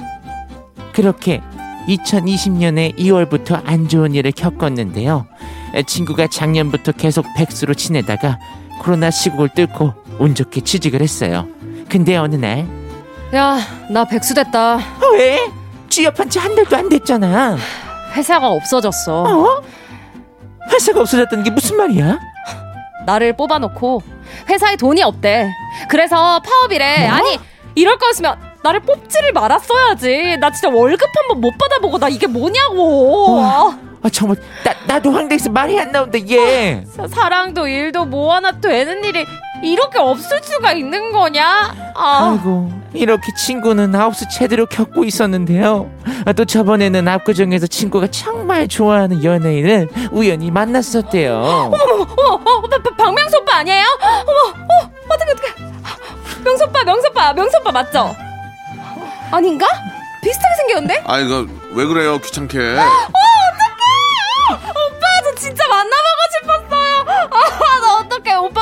그렇게 0.92 1.42
2020년에 1.88 2.96
2월부터 2.98 3.60
안 3.66 3.88
좋은 3.88 4.14
일을 4.14 4.32
겪었는데요. 4.32 5.26
에, 5.74 5.82
친구가 5.82 6.28
작년부터 6.28 6.92
계속 6.92 7.26
백수로 7.36 7.74
지내다가 7.74 8.38
코로나 8.80 9.10
시국을 9.10 9.50
뚫고 9.50 9.92
운 10.18 10.34
좋게 10.34 10.62
취직을 10.62 11.02
했어요. 11.02 11.46
근데 11.88 12.16
어느 12.16 12.36
날 12.36 12.66
야, 13.34 13.58
나 13.90 14.04
백수 14.04 14.34
됐다. 14.34 14.76
어, 14.76 15.06
왜? 15.12 15.38
취업한 15.96 16.28
지 16.28 16.38
한 16.38 16.54
달도 16.54 16.76
안 16.76 16.88
됐잖아. 16.90 17.56
회사가 18.14 18.48
없어졌어. 18.50 19.22
어? 19.22 19.62
회사가 20.70 21.00
없어졌다는 21.00 21.42
게 21.42 21.50
무슨 21.50 21.78
말이야? 21.78 22.18
나를 23.06 23.34
뽑아놓고 23.34 24.02
회사에 24.50 24.76
돈이 24.76 25.02
없대. 25.02 25.50
그래서 25.88 26.38
파업이래. 26.40 27.06
뭐? 27.08 27.16
아니, 27.16 27.38
이럴 27.74 27.96
거였으면 27.96 28.36
나를 28.62 28.80
뽑지를 28.80 29.32
말았어야지. 29.32 30.36
나 30.38 30.50
진짜 30.50 30.68
월급 30.68 31.08
한 31.16 31.28
번 31.28 31.40
못 31.40 31.56
받아보고 31.56 31.98
나 31.98 32.08
이게 32.08 32.26
뭐냐고. 32.26 33.40
아, 33.42 33.78
아 34.02 34.08
정말 34.10 34.36
나 34.64 34.74
나도 34.86 35.12
황당해서 35.12 35.48
말이 35.50 35.80
안 35.80 35.92
나온다 35.92 36.18
얘. 36.28 36.84
사- 36.94 37.08
사랑도 37.08 37.66
일도 37.68 38.04
뭐 38.04 38.34
하나 38.34 38.52
되는 38.52 39.02
일이 39.02 39.24
이렇게 39.62 39.98
없을 39.98 40.42
수가 40.42 40.72
있는 40.72 41.10
거냐? 41.12 41.74
아, 41.94 42.30
아이고 42.32 42.70
이렇게 42.96 43.32
친구는 43.34 43.94
아홉수 43.94 44.26
제대로 44.28 44.66
겪고 44.66 45.04
있었는데요. 45.04 45.90
아, 46.24 46.32
또 46.32 46.44
저번에는 46.44 47.06
압구정에서 47.06 47.66
친구가 47.66 48.08
정말 48.08 48.68
좋아하는 48.68 49.22
연예인을 49.22 49.88
우연히 50.12 50.50
만났었대요. 50.50 51.34
어머, 51.36 51.76
어, 51.76 52.62
박명수 52.96 53.38
오빠 53.38 53.56
아니에요? 53.58 53.84
어머, 54.02 54.64
어, 54.82 54.90
어떡해, 55.08 55.32
어떡해. 55.32 55.72
명수 56.44 56.64
오빠, 56.64 56.84
명수 56.84 57.08
오빠, 57.10 57.32
명수 57.32 57.56
오빠 57.60 57.72
맞죠? 57.72 58.14
아닌가? 59.30 59.66
비슷하게 60.22 60.54
생겼는데? 60.58 61.02
아, 61.06 61.18
이거 61.20 61.46
왜 61.72 61.84
그래요? 61.84 62.18
귀찮게. 62.18 62.58
오 62.58 63.25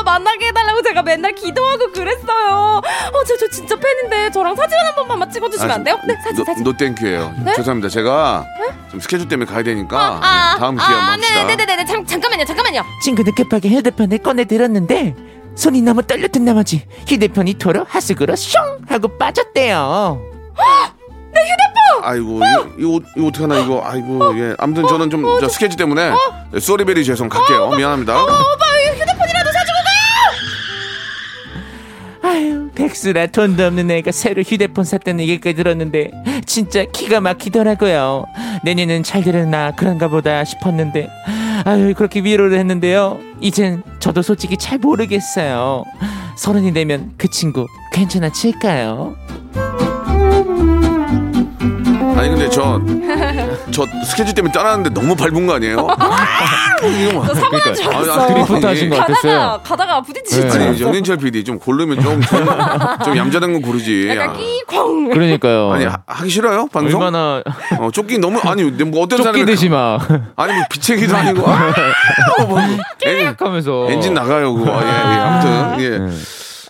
만나게 0.04 0.48
해달라고 0.48 0.82
제가 0.82 1.02
맨날 1.02 1.32
기도하고 1.34 1.90
그랬어요. 1.92 2.80
어, 3.12 3.24
저, 3.26 3.36
저 3.36 3.48
진짜 3.48 3.74
팬인데 3.76 4.30
저랑 4.30 4.54
사진 4.54 4.78
한 4.78 4.94
번만 5.06 5.30
찍어주시면 5.30 5.70
안 5.70 5.84
돼요? 5.84 5.98
네, 6.06 6.14
사진, 6.22 6.36
no, 6.36 6.44
사진. 6.44 6.64
No 6.64 6.72
thank 6.76 6.99
you예요. 6.99 7.34
죄송합니다. 7.56 7.88
제가 7.88 8.44
좀 8.90 9.00
스케줄 9.00 9.28
때문에 9.28 9.50
가야 9.50 9.62
되니까 9.62 10.20
아, 10.22 10.54
예, 10.54 10.58
다음 10.60 10.76
기회에 10.76 10.86
한번 10.86 11.08
아, 11.08 11.12
합시다. 11.12 11.44
네네네네. 11.44 11.84
잠, 11.86 12.06
잠깐만요, 12.06 12.44
잠깐만요. 12.44 12.82
친구는 13.02 13.34
급하게 13.34 13.70
휴대폰을 13.70 14.18
꺼내들었는데 14.18 15.14
손이 15.56 15.82
너무 15.82 16.02
떨렸던 16.02 16.44
나머지 16.44 16.86
휴대폰이 17.08 17.54
도로 17.54 17.84
하수구로 17.88 18.36
슝 18.36 18.60
하고 18.88 19.08
빠졌대요. 19.18 20.20
아이고 22.02 22.36
이거, 22.38 22.66
이거, 22.78 23.00
이거 23.16 23.26
어떡하나 23.28 23.58
이거 23.60 23.82
아이고 23.82 24.38
예 24.38 24.54
아무튼 24.58 24.86
저는 24.86 25.08
좀저 25.08 25.48
스케줄 25.48 25.76
때문에 25.78 26.12
네, 26.52 26.60
쏘리베리 26.60 27.02
죄송 27.02 27.30
갈게요 27.30 27.70
미안합니다 27.70 28.14
아유 28.14 28.26
백수라 32.74 33.28
돈도 33.28 33.64
없는 33.64 33.90
애가 33.90 34.12
새로 34.12 34.42
휴대폰 34.42 34.84
샀다는 34.84 35.20
얘기까지 35.20 35.56
들었는데 35.56 36.10
진짜 36.46 36.84
기가 36.84 37.20
막히더라고요. 37.20 38.26
내년은 38.64 39.02
잘 39.02 39.22
되려나 39.22 39.72
그런가 39.72 40.08
보다 40.08 40.44
싶었는데 40.44 41.08
아유 41.64 41.94
그렇게 41.94 42.20
위로를 42.20 42.58
했는데요. 42.58 43.18
이젠 43.40 43.82
저도 44.00 44.22
솔직히 44.22 44.56
잘 44.56 44.78
모르겠어요. 44.78 45.84
서른이 46.36 46.72
되면 46.72 47.12
그 47.16 47.28
친구 47.28 47.66
괜찮아질까요? 47.92 49.14
아니 52.16 52.28
근데 52.30 52.48
저 52.48 52.80
저 53.74 53.84
스케줄 54.04 54.34
때문에 54.34 54.52
떠나는데 54.52 54.90
너무 54.90 55.16
밟은 55.16 55.46
거 55.48 55.54
아니에요? 55.54 55.74
이거 55.76 57.12
뭐. 57.12 57.26
저 57.26 57.34
사고 57.34 57.56
난줄 57.58 57.86
아니, 57.86 57.96
알았어. 57.96 58.20
아니, 58.22 58.34
드리프트 58.34 58.66
하신 58.66 58.90
거 58.90 58.96
가다가, 58.96 59.14
같았어요. 59.14 59.60
가다가 59.64 60.00
부딪히지. 60.02 60.40
네. 60.46 60.50
아니 60.64 60.78
정인철 60.78 61.16
PD 61.16 61.42
좀 61.44 61.58
고르면 61.58 62.00
좀 62.00 62.20
좀 62.20 62.44
좀 63.04 63.16
얌전한 63.16 63.52
거 63.54 63.66
고르지 63.66 64.08
약간 64.10 64.30
아, 64.30 64.32
끼광. 64.34 65.10
그러니까요. 65.10 65.72
아니 65.72 65.84
하, 65.86 65.98
하기 66.06 66.30
싫어요 66.30 66.68
방송? 66.72 67.00
얼마나 67.02 67.42
어, 67.80 67.90
쫓기 67.92 68.18
너무 68.18 68.38
아니 68.44 68.62
뭐 68.62 69.02
어떤 69.02 69.18
사람이 69.18 69.38
쫓기듯이 69.40 69.68
막 69.68 70.00
아니 70.36 70.52
뭐 70.52 70.62
비체기도 70.70 71.16
아니고 71.16 71.48
아, 71.48 72.44
뭐, 72.46 72.60
엔, 73.04 73.34
하면서 73.38 73.86
엔진 73.90 74.14
나가요 74.14 74.54
그거 74.54 74.70
예, 74.82 74.86
예, 74.86 74.90
아무튼 74.90 75.80
예. 75.84 75.98
네. 75.98 76.12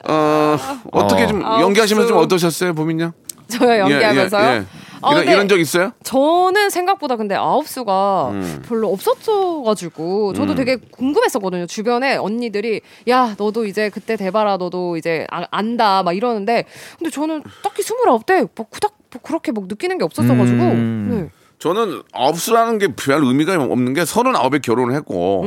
어, 0.08 0.56
어떻게 0.92 1.24
어. 1.24 1.26
좀 1.26 1.44
아홉 1.44 1.60
연기하시면서 1.62 2.08
좀 2.08 2.16
수. 2.18 2.22
어떠셨어요 2.22 2.74
보민요? 2.74 3.12
저요 3.48 3.80
연기하면서요. 3.80 4.42
예, 4.42 4.48
예, 4.48 4.56
예. 4.56 4.64
아, 5.04 5.12
이런 5.12 5.24
이런 5.28 5.48
적 5.48 5.58
있어요? 5.60 5.92
저는 6.02 6.70
생각보다 6.70 7.16
근데 7.16 7.34
아홉수가 7.34 8.28
음. 8.32 8.62
별로 8.66 8.92
없었어가지고 8.92 10.32
저도 10.34 10.54
되게 10.54 10.76
궁금했었거든요. 10.76 11.66
주변에 11.66 12.16
언니들이 12.16 12.80
야 13.08 13.34
너도 13.38 13.66
이제 13.66 13.90
그때 13.90 14.16
대봐라 14.16 14.56
너도 14.56 14.96
이제 14.96 15.26
아- 15.30 15.46
안다 15.50 16.02
막 16.02 16.12
이러는데 16.16 16.64
근데 16.98 17.10
저는 17.10 17.42
딱히 17.62 17.82
스물아홉 17.82 18.26
때뭐 18.26 18.48
그닥 18.70 18.94
뭐 19.12 19.20
그렇게 19.22 19.52
막 19.52 19.66
느끼는 19.68 19.98
게 19.98 20.04
없었어가지고 20.04 20.62
음. 20.62 21.08
네. 21.10 21.43
저는 21.58 22.02
아홉수라는 22.12 22.78
게 22.78 22.88
별 22.94 23.22
의미가 23.24 23.54
없는 23.54 23.94
게 23.94 24.04
서른아홉에 24.04 24.58
결혼을 24.58 24.94
했고 24.94 25.44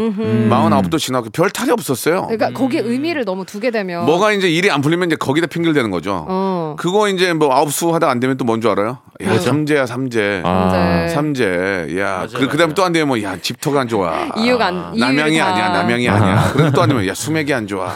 마흔아홉도 0.49 0.97
지나고 0.97 1.29
별 1.29 1.49
탈이 1.49 1.71
없었어요. 1.71 2.23
그러니까 2.27 2.51
거기에 2.51 2.81
의미를 2.81 3.23
너무 3.25 3.45
두게 3.45 3.69
되면 3.71 4.05
뭐가 4.05 4.31
이제 4.31 4.49
일이 4.49 4.71
안 4.71 4.81
풀리면 4.81 5.07
이제 5.09 5.15
거기다 5.15 5.47
핑계를 5.47 5.73
대는 5.73 5.91
거죠. 5.91 6.25
어. 6.27 6.75
그거 6.79 7.07
이제 7.09 7.33
뭐 7.33 7.53
아홉 7.53 7.71
수 7.71 7.93
하다 7.93 8.09
안 8.09 8.19
되면 8.19 8.35
또 8.37 8.45
뭔 8.45 8.61
줄 8.61 8.71
알아요? 8.71 8.99
야 9.23 9.39
삼재야 9.39 9.85
삼재. 9.85 10.41
아, 10.45 11.07
삼재. 11.09 11.95
야, 11.99 12.27
그, 12.31 12.47
그 12.47 12.57
다음에 12.57 12.73
또안 12.75 12.91
되면 12.93 13.07
뭐, 13.07 13.21
야, 13.23 13.35
집터가 13.41 13.81
안 13.81 13.87
좋아. 13.87 14.27
이유가 14.37 14.67
안- 14.67 14.93
남양이 14.95 15.33
이유가 15.35 15.47
아니야, 15.47 15.69
남양이 15.69 16.07
아니야. 16.07 16.51
그럼 16.53 16.71
또 16.71 16.81
안 16.83 16.89
되면, 16.89 17.07
야, 17.07 17.15
수맥이 17.15 17.51
안 17.51 17.65
좋아. 17.65 17.87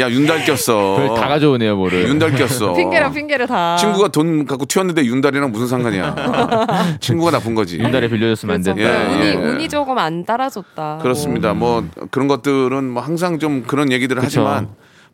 야, 0.00 0.10
윤달 0.10 0.44
꼈어. 0.44 0.96
별다 0.96 1.28
가져오네요, 1.28 1.76
뭐를. 1.76 2.08
윤달 2.08 2.32
꼈어. 2.32 2.74
핑계랑 2.74 3.12
핑계를 3.12 3.46
다 3.46 3.76
친구가 3.76 4.08
돈 4.08 4.46
갖고 4.46 4.66
튀었는데 4.66 5.04
윤달이랑 5.04 5.52
무슨 5.52 5.68
상관이야. 5.68 6.96
친구가 7.00 7.30
나쁜 7.38 7.54
거지. 7.54 7.78
윤달에 7.78 8.08
빌려줬으면 8.08 8.56
안 8.56 8.62
그렇죠. 8.62 8.76
된다. 8.76 9.12
예, 9.12 9.14
운이 9.14 9.26
예. 9.26 9.34
운이 9.50 9.68
조금 9.68 9.98
안 9.98 10.24
따라줬다. 10.24 10.98
그렇습니다. 11.02 11.54
뭐, 11.54 11.86
그런 12.10 12.28
것들은 12.28 12.84
뭐 12.90 13.02
항상 13.02 13.38
좀 13.38 13.62
그런 13.66 13.92
얘기들을 13.92 14.20
그쵸. 14.22 14.44
하지만 14.46 14.68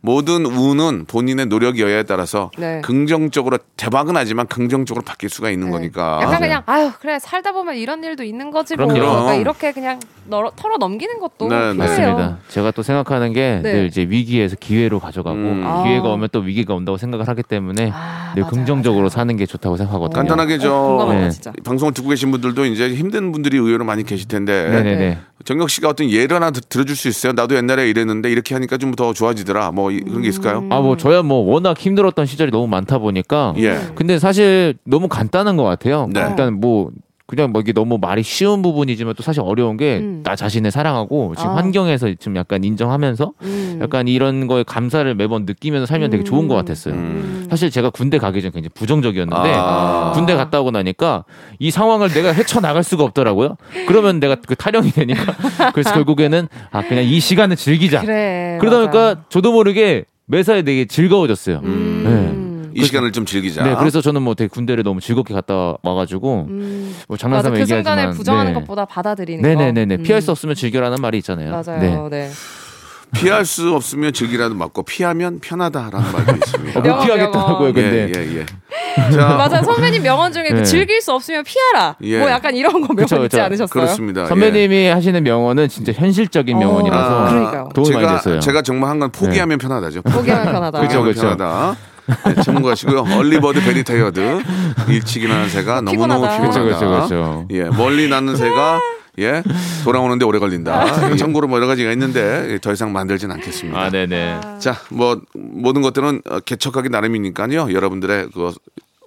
모든 0.08 0.44
운은 0.44 1.06
본인의 1.06 1.46
노력 1.46 1.78
여야에 1.78 2.02
따라서 2.02 2.50
네. 2.58 2.82
긍정적으로 2.84 3.56
대박은 3.78 4.14
하지만 4.18 4.46
긍정적으로 4.46 5.02
바뀔 5.02 5.30
수가 5.30 5.48
있는 5.48 5.68
네. 5.68 5.72
거니까. 5.72 6.18
약간 6.22 6.40
그냥 6.40 6.62
아유 6.66 6.90
그래 7.00 7.18
살다 7.18 7.52
보면 7.52 7.76
이런 7.76 8.04
일도 8.04 8.22
있는 8.22 8.50
거지 8.50 8.76
뭐. 8.76 8.86
그럼요. 8.86 9.00
그러니까 9.00 9.34
이렇게 9.36 9.72
그냥 9.72 9.98
널어, 10.26 10.52
털어 10.56 10.76
넘기는 10.76 11.18
것도 11.18 11.48
네, 11.48 11.56
네. 11.56 11.72
필요해요. 11.72 11.78
맞습니다. 12.16 12.38
제가 12.48 12.70
또 12.72 12.82
생각하는 12.82 13.32
게 13.32 13.60
네. 13.62 13.72
늘 13.72 13.86
이제 13.86 14.02
위기에서 14.02 14.56
기회로 14.60 15.00
가져가고 15.00 15.36
음. 15.38 15.60
기회가 15.84 16.08
아. 16.08 16.12
오면 16.12 16.28
또 16.32 16.40
위기가 16.40 16.74
온다고 16.74 16.98
생각을 16.98 17.26
하기 17.28 17.42
때문에 17.42 17.90
아, 17.94 18.32
늘 18.34 18.42
맞아요, 18.42 18.50
긍정적으로 18.52 19.04
맞아요. 19.04 19.08
사는 19.08 19.36
게 19.38 19.46
좋다고 19.46 19.78
생각하거든요. 19.78 20.14
간단하게 20.18 20.58
저 20.58 21.06
네. 21.10 21.30
진짜. 21.30 21.50
방송을 21.64 21.94
듣고 21.94 22.10
계신 22.10 22.30
분들도 22.30 22.66
이제 22.66 22.94
힘든 22.94 23.32
분들이 23.32 23.56
의외로 23.56 23.84
많이 23.86 24.04
계실 24.04 24.28
텐데 24.28 24.68
네네네. 24.68 25.18
정혁 25.46 25.68
씨가 25.70 25.88
어떤 25.90 26.10
예를 26.10 26.36
하나 26.36 26.50
드- 26.50 26.60
들어줄 26.62 26.94
수 26.96 27.08
있어요? 27.08 27.32
나도 27.32 27.54
옛날에 27.56 27.88
이랬는데 27.88 28.30
이렇게 28.30 28.54
하니까 28.54 28.76
좀 28.78 28.94
더 28.94 29.12
좋아지더라. 29.12 29.72
뭐 29.72 29.90
이- 29.90 29.93
그런 30.02 30.22
게 30.22 30.28
있을까요? 30.28 30.64
아 30.70 30.80
뭐 30.80 30.96
저야 30.96 31.22
뭐 31.22 31.38
워낙 31.38 31.78
힘들었던 31.78 32.26
시절이 32.26 32.50
너무 32.50 32.66
많다 32.66 32.98
보니까 32.98 33.54
예. 33.58 33.78
근데 33.94 34.18
사실 34.18 34.74
너무 34.84 35.08
간단한 35.08 35.56
것 35.56 35.64
같아요. 35.64 36.08
네. 36.12 36.20
일단 36.28 36.60
뭐 36.60 36.90
그냥 37.26 37.52
뭐 37.52 37.62
이게 37.62 37.72
너무 37.72 37.96
말이 37.98 38.22
쉬운 38.22 38.60
부분이지만 38.60 39.14
또 39.16 39.22
사실 39.22 39.40
어려운 39.40 39.78
게 39.78 39.98
음. 39.98 40.20
나 40.22 40.36
자신을 40.36 40.70
사랑하고 40.70 41.34
지금 41.36 41.52
아. 41.52 41.56
환경에서 41.56 42.12
좀 42.20 42.36
약간 42.36 42.64
인정하면서 42.64 43.32
음. 43.42 43.78
약간 43.80 44.08
이런 44.08 44.46
거에 44.46 44.62
감사를 44.62 45.12
매번 45.14 45.46
느끼면서 45.46 45.86
살면 45.86 46.10
되게 46.10 46.22
좋은 46.22 46.48
것 46.48 46.54
같았어요. 46.54 46.94
음. 46.94 47.46
사실 47.48 47.70
제가 47.70 47.88
군대 47.88 48.18
가기 48.18 48.42
전 48.42 48.50
굉장히 48.50 48.70
부정적이었는데 48.74 49.52
아. 49.54 50.12
군대 50.14 50.34
갔다 50.34 50.60
오고 50.60 50.70
나니까 50.72 51.24
이 51.58 51.70
상황을 51.70 52.10
내가 52.10 52.30
헤쳐 52.32 52.60
나갈 52.60 52.84
수가 52.84 53.04
없더라고요. 53.04 53.56
그러면 53.88 54.20
내가 54.20 54.34
그 54.34 54.54
타령이 54.54 54.90
되니까 54.90 55.34
그래서 55.72 55.94
결국에는 55.94 56.48
아 56.72 56.82
그냥 56.82 57.04
이 57.04 57.20
시간을 57.20 57.56
즐기자. 57.56 58.02
그래. 58.02 58.58
그러다 58.60 58.78
맞아. 58.80 58.90
보니까 58.90 59.24
저도 59.30 59.52
모르게 59.52 60.04
매사에 60.26 60.62
되게 60.62 60.84
즐거워졌어요. 60.84 61.60
음. 61.64 62.43
이 62.74 62.84
시간을 62.84 63.12
좀 63.12 63.24
즐기자. 63.26 63.62
네, 63.64 63.74
그래서 63.78 64.00
저는 64.00 64.22
뭐 64.22 64.34
되게 64.34 64.48
군대를 64.48 64.84
너무 64.84 65.00
즐겁게 65.00 65.34
갔다 65.34 65.74
와가지고 65.82 66.46
음. 66.48 66.94
뭐 67.08 67.14
맞아 67.16 67.22
장난삼아 67.22 67.54
그 67.54 67.60
얘기하지만 67.60 67.84
순간을 67.96 68.16
부정하는 68.16 68.52
네. 68.52 68.60
것보다 68.60 68.84
받아들이는 68.84 69.42
거. 69.42 69.48
네네네네 69.48 69.96
음. 69.96 70.02
피할 70.02 70.20
수 70.22 70.30
없으면 70.30 70.54
즐겨라는 70.54 70.98
말이 71.00 71.18
있잖아요. 71.18 71.50
맞아요. 71.50 72.08
네. 72.10 72.30
피할 73.12 73.44
수 73.44 73.72
없으면 73.76 74.12
즐기라도 74.12 74.56
맞고 74.56 74.82
피하면 74.82 75.38
편하다라는 75.38 76.12
말도 76.12 76.32
있습니다. 76.44 76.80
어, 76.80 76.82
못 76.82 76.88
명언, 76.88 77.04
피하겠더라고요, 77.06 77.58
명언. 77.58 77.72
근데. 77.74 78.12
예, 78.16 78.20
예, 78.26 78.38
예. 78.40 78.46
자, 79.12 79.28
맞아요. 79.36 79.62
선배님 79.62 80.02
명언 80.02 80.32
중에 80.32 80.48
그 80.48 80.54
네. 80.54 80.64
즐길 80.64 81.00
수 81.00 81.12
없으면 81.12 81.44
피하라. 81.44 81.94
예. 82.02 82.18
뭐 82.18 82.28
약간 82.28 82.56
이런 82.56 82.72
거 82.72 82.88
명언 82.88 82.96
그쵸, 82.96 83.22
있지. 83.24 83.40
않으셨어요? 83.40 83.68
그렇습니다. 83.68 84.26
선배님이 84.26 84.86
하시는 84.88 85.22
명언은 85.22 85.68
진짜 85.68 85.92
현실적인 85.92 86.56
어. 86.56 86.58
명언이라서 86.60 87.26
아. 87.26 87.68
도움이 87.72 87.92
많이 87.92 88.04
제가 88.06 88.16
됐어요. 88.16 88.40
제가 88.40 88.62
정말 88.62 88.90
한 88.90 88.98
건 88.98 89.10
포기하면 89.12 89.58
편하다죠. 89.58 90.02
포기하면 90.02 90.52
편하다. 90.52 90.80
그죠, 90.80 90.98
포기하면 91.04 91.14
그죠. 91.14 91.76
네, 92.26 92.42
참고하시고요. 92.42 93.16
Early 93.18 93.44
bird 93.44 93.64
very 93.64 93.99
tired 93.99 94.42
일찍 94.88 95.22
일어나는 95.22 95.48
새가 95.48 95.80
너무너무 95.80 96.26
피곤하다. 96.28 96.78
피곤하다. 96.78 97.46
예, 97.50 97.64
멀리 97.64 98.08
나는 98.08 98.36
새가 98.36 98.80
예 99.18 99.42
돌아오는데 99.84 100.24
오래 100.24 100.38
걸린다. 100.38 101.10
예, 101.12 101.16
참고로 101.16 101.46
뭐 101.48 101.58
여러 101.58 101.66
가지가 101.66 101.92
있는데 101.92 102.48
예, 102.52 102.58
더 102.58 102.72
이상 102.72 102.92
만들진 102.92 103.30
않겠습니다. 103.30 103.78
아, 103.78 103.90
네네. 103.90 104.40
자, 104.58 104.76
뭐 104.90 105.20
모든 105.34 105.82
것들은 105.82 106.22
어, 106.28 106.40
개척하기 106.40 106.88
나름이니까요. 106.88 107.72
여러분들의 107.72 108.28
그 108.34 108.52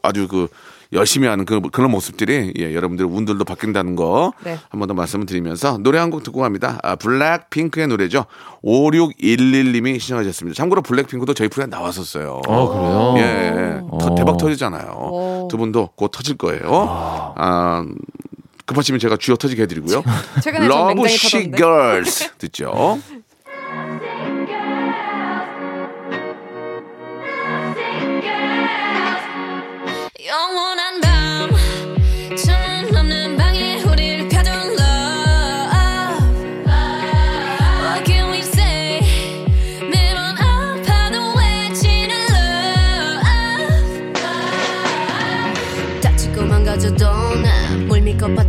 아주 0.02 0.28
그 0.28 0.48
열심히 0.94 1.28
하는 1.28 1.44
그 1.46 1.60
그런 1.72 1.92
모습들이 1.92 2.54
예, 2.58 2.74
여러분들의 2.74 3.12
운들도 3.12 3.44
바뀐다는 3.44 3.96
거 3.96 4.32
네. 4.44 4.58
한번 4.70 4.88
더 4.88 4.94
말씀을 4.94 5.26
드리면서 5.26 5.78
노래 5.80 6.00
한 6.00 6.10
곡 6.10 6.24
듣고 6.24 6.40
갑니다. 6.42 6.80
아, 6.84 6.96
블랙핑크의 6.96 7.88
노래죠. 7.88 8.26
5611님이 8.64 10.00
신청하셨습니다. 10.00 10.56
참고로 10.56 10.82
블랙핑크도 10.82 11.34
저희 11.34 11.50
프로에 11.50 11.68
나왔었어요. 11.68 12.42
어, 12.48 12.70
그래요? 12.70 13.14
예, 13.18 13.22
예. 13.22 13.80
터- 14.00 14.08
어. 14.08 14.16
대박 14.16 14.38
터지잖아요. 14.38 14.92
오. 14.92 15.48
두 15.52 15.58
분도 15.58 15.90
곧 15.96 16.10
터질 16.12 16.38
거예요. 16.38 17.34
아, 17.36 17.86
급하시면 18.66 19.00
제가 19.00 19.18
쥐어 19.18 19.36
터지게 19.36 19.64
해드리고요. 19.64 20.04
Love 20.68 20.88
맹장이 20.94 21.08
sick 21.10 21.24
터졌는데. 21.32 21.58
Girls 21.58 22.32
듣죠. 22.38 23.00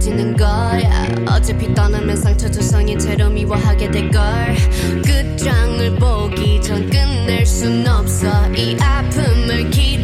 버티는 0.09 0.37
거야. 0.37 1.07
어차피 1.29 1.73
떠나면 1.75 2.17
상처 2.17 2.51
조성인 2.51 2.99
채로 2.99 3.29
미워하게 3.29 3.91
될걸. 3.91 4.23
끝장을 5.05 5.97
보기 5.97 6.61
전 6.63 6.89
끝낼 6.89 7.45
순 7.45 7.87
없어. 7.87 8.27
이 8.55 8.77
아픔을 8.81 9.71
기다린 9.71 9.98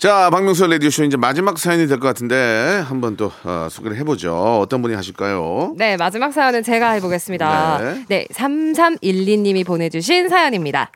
자, 0.00 0.30
박명수 0.30 0.66
라디오쇼 0.66 1.04
이제 1.04 1.16
마지막 1.18 1.58
사연이 1.58 1.86
될 1.86 1.98
것 2.00 2.06
같은데 2.08 2.82
한번 2.88 3.16
또 3.18 3.30
어, 3.44 3.68
소개를 3.70 3.98
해보죠. 3.98 4.58
어떤 4.60 4.80
분이 4.80 4.94
하실까요? 4.94 5.74
네, 5.76 5.98
마지막 5.98 6.32
사연은 6.32 6.62
제가 6.62 6.92
해보겠습니다. 6.92 7.78
네. 7.78 8.04
네, 8.08 8.26
3312님이 8.32 9.66
보내주신 9.66 10.30
사연입니다. 10.30 10.90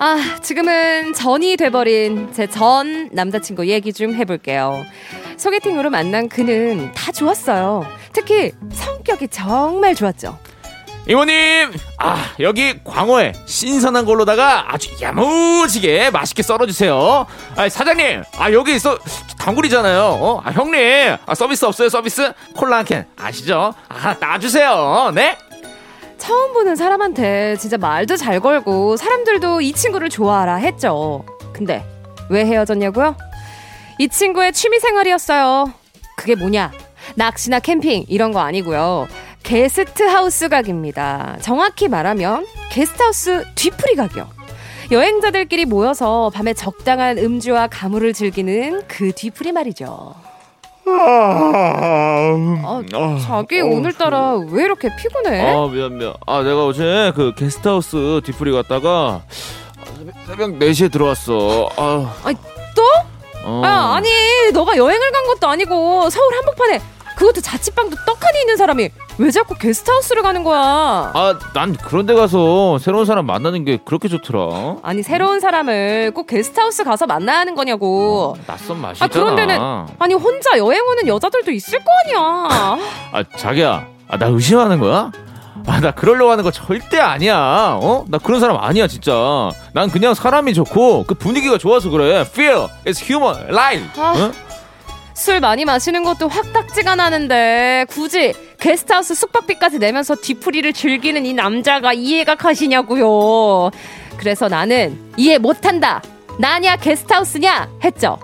아, 0.00 0.38
지금은 0.42 1.14
전이 1.14 1.56
돼버린 1.56 2.30
제 2.34 2.46
전 2.46 3.08
남자친구 3.12 3.66
얘기 3.68 3.92
좀 3.94 4.12
해볼게요. 4.14 4.84
소개팅으로 5.38 5.88
만난 5.88 6.28
그는 6.28 6.92
다 6.92 7.10
좋았어요. 7.10 7.86
특히 8.12 8.52
성격이 8.72 9.28
정말 9.28 9.94
좋았죠. 9.94 10.38
이모님, 11.08 11.72
아 11.96 12.34
여기 12.38 12.78
광어에 12.84 13.32
신선한 13.46 14.04
걸로다가 14.04 14.74
아주 14.74 14.90
야무지게 15.00 16.10
맛있게 16.10 16.42
썰어주세요. 16.42 17.26
아 17.56 17.68
사장님, 17.68 18.22
아 18.36 18.52
여기 18.52 18.74
있어 18.74 18.98
단골이잖아요. 19.38 20.00
어? 20.20 20.42
아 20.44 20.50
형님, 20.50 21.16
아 21.24 21.34
서비스 21.34 21.64
없어요 21.64 21.88
서비스? 21.88 22.30
콜라 22.54 22.78
한 22.78 22.84
캔 22.84 23.06
아시죠? 23.16 23.72
아 23.88 24.16
놔주세요. 24.20 25.12
네? 25.14 25.38
처음 26.18 26.52
보는 26.52 26.76
사람한테 26.76 27.56
진짜 27.56 27.78
말도 27.78 28.16
잘 28.16 28.38
걸고 28.40 28.98
사람들도 28.98 29.62
이 29.62 29.72
친구를 29.72 30.10
좋아하라 30.10 30.56
했죠. 30.56 31.24
근데 31.54 31.84
왜 32.28 32.44
헤어졌냐고요? 32.44 33.16
이 33.98 34.08
친구의 34.08 34.52
취미 34.52 34.78
생활이었어요. 34.78 35.72
그게 36.18 36.34
뭐냐? 36.34 36.70
낚시나 37.14 37.60
캠핑 37.60 38.04
이런 38.08 38.32
거 38.32 38.40
아니고요. 38.40 39.08
게스트하우스 39.48 40.50
각입니다. 40.50 41.38
정확히 41.40 41.88
말하면 41.88 42.46
게스트하우스 42.68 43.46
뒤풀이 43.54 43.96
각이요. 43.96 44.28
여행자들끼리 44.90 45.64
모여서 45.64 46.30
밤에 46.34 46.52
적당한 46.52 47.16
음주와 47.16 47.68
가물을 47.68 48.12
즐기는 48.12 48.82
그 48.86 49.10
뒤풀이 49.12 49.52
말이죠. 49.52 50.14
아, 50.86 52.32
자기 53.26 53.62
오늘따라 53.62 54.34
왜 54.50 54.64
이렇게 54.64 54.94
피곤해? 54.94 55.40
아 55.40 55.66
미안 55.68 55.96
미안. 55.96 56.12
아 56.26 56.42
내가 56.42 56.66
어제 56.66 57.10
그 57.16 57.32
게스트하우스 57.34 58.20
뒤풀이 58.26 58.52
갔다가 58.52 59.22
새벽, 59.96 60.14
새벽 60.26 60.58
4시에 60.58 60.92
들어왔어. 60.92 61.70
아, 61.74 62.14
아니, 62.22 62.36
또? 62.76 62.82
어. 63.44 63.62
아, 63.64 63.94
아니, 63.96 64.10
너가 64.52 64.76
여행을 64.76 65.10
간 65.10 65.26
것도 65.26 65.48
아니고 65.48 66.10
서울 66.10 66.34
한복판에 66.34 66.82
그것도 67.16 67.40
자취방도 67.40 67.96
떡하니 68.04 68.40
있는 68.40 68.58
사람이 68.58 68.90
왜 69.20 69.30
자꾸 69.32 69.54
게스트하우스를 69.56 70.22
가는 70.22 70.44
거야? 70.44 70.60
아, 71.12 71.38
난 71.52 71.74
그런 71.74 72.06
데 72.06 72.14
가서 72.14 72.78
새로운 72.78 73.04
사람 73.04 73.26
만나는 73.26 73.64
게 73.64 73.78
그렇게 73.84 74.08
좋더라. 74.08 74.76
아니, 74.82 75.02
새로운 75.02 75.40
사람을 75.40 76.12
꼭 76.14 76.28
게스트하우스 76.28 76.84
가서 76.84 77.06
만나야 77.06 77.40
하는 77.40 77.56
거냐고. 77.56 78.36
낯선 78.46 78.80
맛이 78.80 79.02
아. 79.02 79.08
그런 79.08 79.34
데는 79.34 79.58
아니, 79.98 80.14
혼자 80.14 80.56
여행 80.56 80.86
오는 80.86 81.08
여자들도 81.08 81.50
있을 81.50 81.80
거 81.80 81.90
아니야. 82.04 82.78
아, 83.12 83.24
자기야. 83.36 83.86
아, 84.08 84.16
나 84.18 84.26
의심하는 84.26 84.78
거야? 84.78 85.10
아, 85.66 85.80
나 85.80 85.90
그러려고 85.90 86.30
하는 86.30 86.44
거 86.44 86.52
절대 86.52 87.00
아니야. 87.00 87.78
어? 87.82 88.04
나 88.08 88.18
그런 88.18 88.38
사람 88.38 88.56
아니야, 88.56 88.86
진짜. 88.86 89.50
난 89.72 89.90
그냥 89.90 90.14
사람이 90.14 90.54
좋고 90.54 91.04
그 91.08 91.14
분위기가 91.14 91.58
좋아서 91.58 91.90
그래. 91.90 92.20
Feel 92.20 92.68
is 92.86 93.02
human, 93.04 93.48
life. 93.48 94.00
아. 94.00 94.12
어? 94.12 94.47
술 95.18 95.40
많이 95.40 95.64
마시는 95.64 96.04
것도 96.04 96.28
확 96.28 96.52
딱지가 96.52 96.94
나는데 96.94 97.86
굳이 97.88 98.32
게스트하우스 98.60 99.16
숙박비까지 99.16 99.80
내면서 99.80 100.14
뒤풀이를 100.14 100.72
즐기는 100.72 101.26
이 101.26 101.34
남자가 101.34 101.92
이해가 101.92 102.36
가시냐고요. 102.36 103.72
그래서 104.16 104.46
나는 104.48 105.12
이해 105.16 105.38
못한다. 105.38 106.00
나냐 106.38 106.76
게스트하우스냐 106.76 107.68
했죠. 107.82 108.16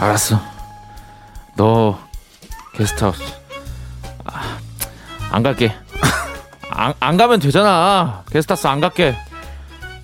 알았어. 0.00 0.40
너 1.54 1.98
게스트하우스. 2.74 3.22
아, 4.24 4.58
안 5.32 5.42
갈게. 5.42 5.70
안, 6.70 6.94
안 6.98 7.16
가면 7.18 7.40
되잖아. 7.40 8.24
게스트하우스 8.32 8.66
안 8.66 8.80
갈게. 8.80 9.14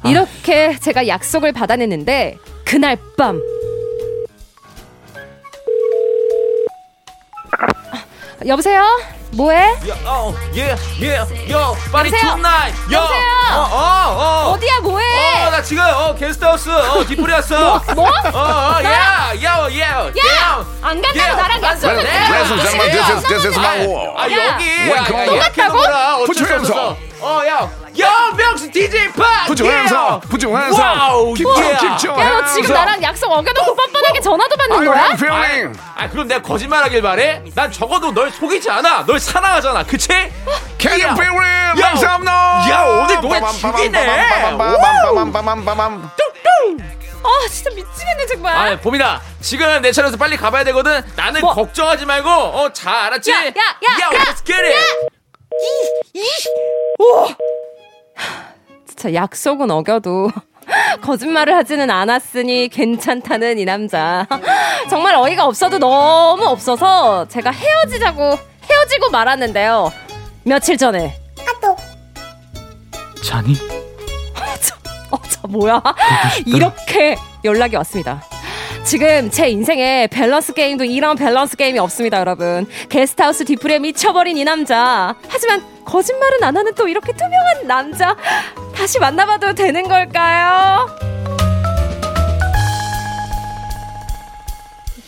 이렇게 0.04 0.78
제가 0.78 1.08
약속을 1.08 1.52
받아냈는데 1.52 2.36
그날 2.66 2.98
밤 3.16 3.40
여보세요? 8.46 8.84
뭐해? 9.32 9.58
야, 9.88 9.94
어, 10.06 10.34
예, 10.54 10.74
예, 11.02 11.16
요, 11.50 11.76
빨리 11.92 12.08
여보세요? 12.08 12.34
tonight. 12.34 12.72
요, 12.90 12.96
여보세요? 12.96 13.24
어, 13.52 13.58
어, 13.58 14.14
어. 14.16 14.52
어 14.52 14.58
디야 14.60 14.78
뭐해? 14.80 15.46
어, 15.46 15.50
나 15.50 15.62
지금 15.62 15.82
어 15.84 16.14
게스트하우스 16.14 16.70
어 16.70 17.04
뒤풀이 17.04 17.32
왔어. 17.32 17.82
뭐? 17.94 18.08
어, 18.08 18.38
어, 18.38 18.82
야, 18.84 19.32
야, 19.42 19.68
야, 19.78 20.06
야! 20.06 20.66
안 20.80 21.02
간다고 21.02 21.18
야, 21.18 21.34
나랑 21.34 21.62
약속을. 21.62 21.96
Ladies 21.96 22.52
and 22.52 22.62
gentlemen, 22.62 22.90
this 22.90 23.10
is 23.10 23.26
this 23.28 23.46
is 23.48 23.58
my 23.58 23.78
아, 23.80 23.88
war. 23.88 24.32
여기. 24.32 24.90
야, 24.90 24.96
야, 24.96 25.04
똑같다고? 25.04 25.34
이렇게 25.34 25.62
어쩔 25.62 26.26
Put 26.26 26.38
your 26.40 26.46
수 26.46 26.54
hands 26.54 26.70
없어. 26.70 26.90
up. 26.90 26.98
어, 27.20 27.46
야, 27.46 27.70
야, 28.00 28.32
명수 28.36 28.70
DJ 28.70 29.08
파. 29.12 29.44
Put 29.46 29.62
your 29.62 29.72
hands 29.74 29.92
up. 29.94 30.28
Put 30.28 30.46
your 30.46 30.56
hands 30.56 30.78
와우, 30.80 31.34
your 31.38 32.20
야너 32.20 32.46
지금. 32.54 32.74
나랑 32.74 33.02
약속 33.02 33.30
어겨놓고 33.30 33.74
뻔뻔하게 33.74 34.20
전화도 34.20 34.56
받는 34.56 34.78
I 34.78 34.84
거야? 34.86 35.04
am 35.06 35.12
feeling. 35.16 35.80
아, 35.96 36.08
그럼 36.08 36.28
내가 36.28 36.42
거짓말하길 36.42 37.02
바래? 37.02 37.42
난 37.54 37.72
적어도 37.72 38.12
널 38.12 38.30
속이지 38.30 38.70
않아. 38.70 39.04
널 39.06 39.18
사랑하잖아. 39.18 39.82
그치? 39.84 40.08
Can 40.78 41.00
you 41.00 41.10
feel 41.16 41.36
it? 41.42 41.80
야. 41.80 41.94
야, 42.70 42.84
오늘 42.84 43.20
노래 43.20 43.40
죽이네. 43.52 44.28
빠밤빠밤빠밤빠밤빠밤. 44.28 46.10
아 47.20 47.48
진짜 47.50 47.70
미치겠네 47.70 48.26
정말. 48.26 48.54
아, 48.56 48.78
봄이다. 48.80 49.20
지금 49.40 49.82
내 49.82 49.90
차례에서 49.90 50.16
빨리 50.16 50.36
가봐야 50.36 50.62
되거든. 50.64 51.02
나는 51.16 51.40
뭐? 51.40 51.52
걱정하지 51.52 52.06
말고, 52.06 52.30
어, 52.30 52.72
잘 52.72 52.94
알았지? 52.94 53.30
야, 53.32 53.36
야, 53.46 53.50
야, 53.50 53.52
야. 54.00 54.08
let's 54.10 54.44
get 54.46 54.62
it. 54.62 54.76
진 55.60 57.57
짜 58.98 59.14
약속은 59.14 59.70
어겨도 59.70 60.28
거짓말을 61.02 61.54
하지는 61.54 61.88
않았으니 61.88 62.68
괜찮다는 62.68 63.58
이 63.58 63.64
남자. 63.64 64.26
정말 64.90 65.14
어이가 65.14 65.46
없어도 65.46 65.78
너무 65.78 66.44
없어서 66.46 67.26
제가 67.28 67.50
헤어지자고 67.52 68.36
헤어지고 68.68 69.10
말았는데요. 69.10 69.92
며칠 70.42 70.76
전에 70.76 71.14
자니? 73.24 73.54
어, 75.10 75.16
저 75.30 75.46
뭐야? 75.46 75.80
이렇게 76.44 77.16
연락이 77.44 77.76
왔습니다. 77.76 78.22
지금 78.84 79.30
제 79.30 79.48
인생에 79.48 80.08
밸런스 80.08 80.54
게임도 80.54 80.84
이런 80.84 81.16
밸런스 81.16 81.56
게임이 81.56 81.78
없습니다, 81.78 82.18
여러분. 82.18 82.66
게스트하우스 82.88 83.44
뒤풀이에 83.44 83.78
미쳐버린 83.78 84.36
이 84.36 84.44
남자. 84.44 85.14
하지만 85.28 85.62
거짓말은 85.84 86.42
안 86.42 86.56
하는 86.56 86.74
또 86.74 86.88
이렇게 86.88 87.12
투명한 87.12 87.66
남자. 87.66 88.16
다시 88.78 88.98
만나봐도 89.00 89.54
되는 89.54 89.82
걸까요? 89.88 90.86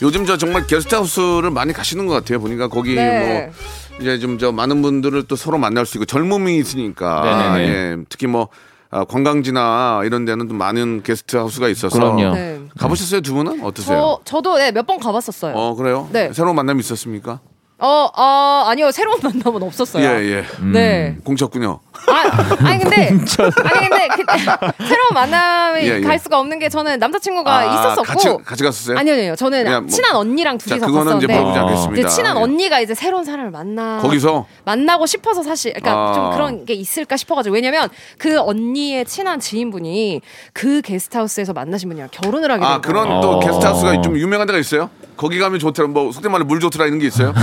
요즘 0.02 0.26
저 0.26 0.36
정말 0.36 0.66
게스트하우스를 0.66 1.50
많이 1.50 1.72
가시는 1.72 2.06
것 2.06 2.14
같아요. 2.14 2.40
보니까 2.40 2.66
거기 2.68 2.94
네. 2.96 3.46
뭐 3.46 4.00
이제 4.00 4.18
좀 4.18 4.38
저 4.38 4.50
많은 4.50 4.80
분들을 4.82 5.24
또 5.24 5.36
서로 5.36 5.56
만날 5.58 5.84
수 5.86 5.98
있고 5.98 6.04
젊음이 6.06 6.56
있으니까 6.58 7.52
네네네. 7.52 7.68
예, 7.72 7.96
특히 8.08 8.26
뭐 8.26 8.48
아, 8.90 9.04
관광지나 9.04 10.00
이런 10.04 10.24
데는 10.24 10.48
좀 10.48 10.56
많은 10.58 11.02
게스트 11.04 11.36
하우스가 11.36 11.68
있어서 11.68 11.96
그럼요. 11.96 12.34
네. 12.34 12.60
가보셨어요 12.78 13.20
두 13.20 13.34
분은 13.34 13.62
어떠세요? 13.62 14.20
저, 14.24 14.36
저도 14.36 14.56
네, 14.58 14.72
몇 14.72 14.86
번 14.86 14.98
가봤었어요. 14.98 15.54
어 15.54 15.74
그래요? 15.74 16.08
네. 16.12 16.32
새로운 16.32 16.56
만남이 16.56 16.80
있었습니까? 16.80 17.40
어, 17.80 18.08
어, 18.14 18.64
아니요. 18.68 18.90
새로운 18.90 19.18
만남은 19.22 19.62
없었어요. 19.62 20.04
예 20.04 20.36
예. 20.38 20.44
네. 20.72 21.16
공쳤군요. 21.24 21.80
아, 22.06 22.66
아니 22.66 22.82
근데 22.82 23.08
아니 23.10 23.88
근데 23.88 24.08
그, 24.08 24.24
새로운 24.86 25.08
만남이 25.14 25.82
예, 25.82 25.96
예. 25.96 26.00
갈 26.00 26.18
수가 26.18 26.38
없는 26.40 26.58
게 26.58 26.68
저는 26.68 26.98
남자친구가 26.98 27.54
아, 27.58 27.64
있었었고 27.64 28.02
같이 28.02 28.28
같이 28.44 28.62
갔었어요? 28.64 28.98
아니요, 28.98 29.14
아니요. 29.14 29.36
저는 29.36 29.64
그냥 29.64 29.82
뭐- 29.84 29.90
친한 29.90 30.16
언니랑 30.16 30.58
자 30.58 30.64
둘이서 30.70 30.86
그거는 30.86 31.16
이제 31.18 31.26
갔었는데 31.26 31.34
물어보지 31.50 31.58
않겠습니다. 31.58 32.00
이제 32.08 32.14
친한 32.16 32.36
예. 32.36 32.40
언니가 32.40 32.80
이제 32.80 32.94
새로운 32.94 33.24
사람을 33.24 33.50
만나 33.50 33.98
거기서 34.02 34.46
만나고 34.64 35.06
싶어서 35.06 35.42
사실 35.42 35.72
그러니까 35.74 36.10
아. 36.10 36.12
좀 36.14 36.30
그런 36.32 36.64
게 36.64 36.74
있을까 36.74 37.16
싶어가지고 37.16 37.54
왜냐면 37.54 37.88
그 38.18 38.38
언니의 38.40 39.04
친한 39.04 39.40
지인분이 39.40 40.20
그 40.52 40.80
게스트하우스에서 40.82 41.52
만나신 41.52 41.88
분이랑 41.90 42.08
결혼을 42.12 42.50
하게 42.50 42.60
된아 42.62 42.80
그런 42.80 43.08
거예요. 43.08 43.20
또 43.20 43.30
어. 43.32 43.40
게스트하우스가 43.40 44.00
좀 44.02 44.16
유명한 44.18 44.46
데가 44.46 44.58
있어요? 44.58 44.90
거기 45.20 45.38
가면 45.38 45.58
좋더라. 45.58 45.88
뭐 45.88 46.10
속된 46.12 46.32
말로 46.32 46.46
물 46.46 46.60
좋더라 46.60 46.86
이런 46.86 46.98
게 46.98 47.06
있어요? 47.06 47.34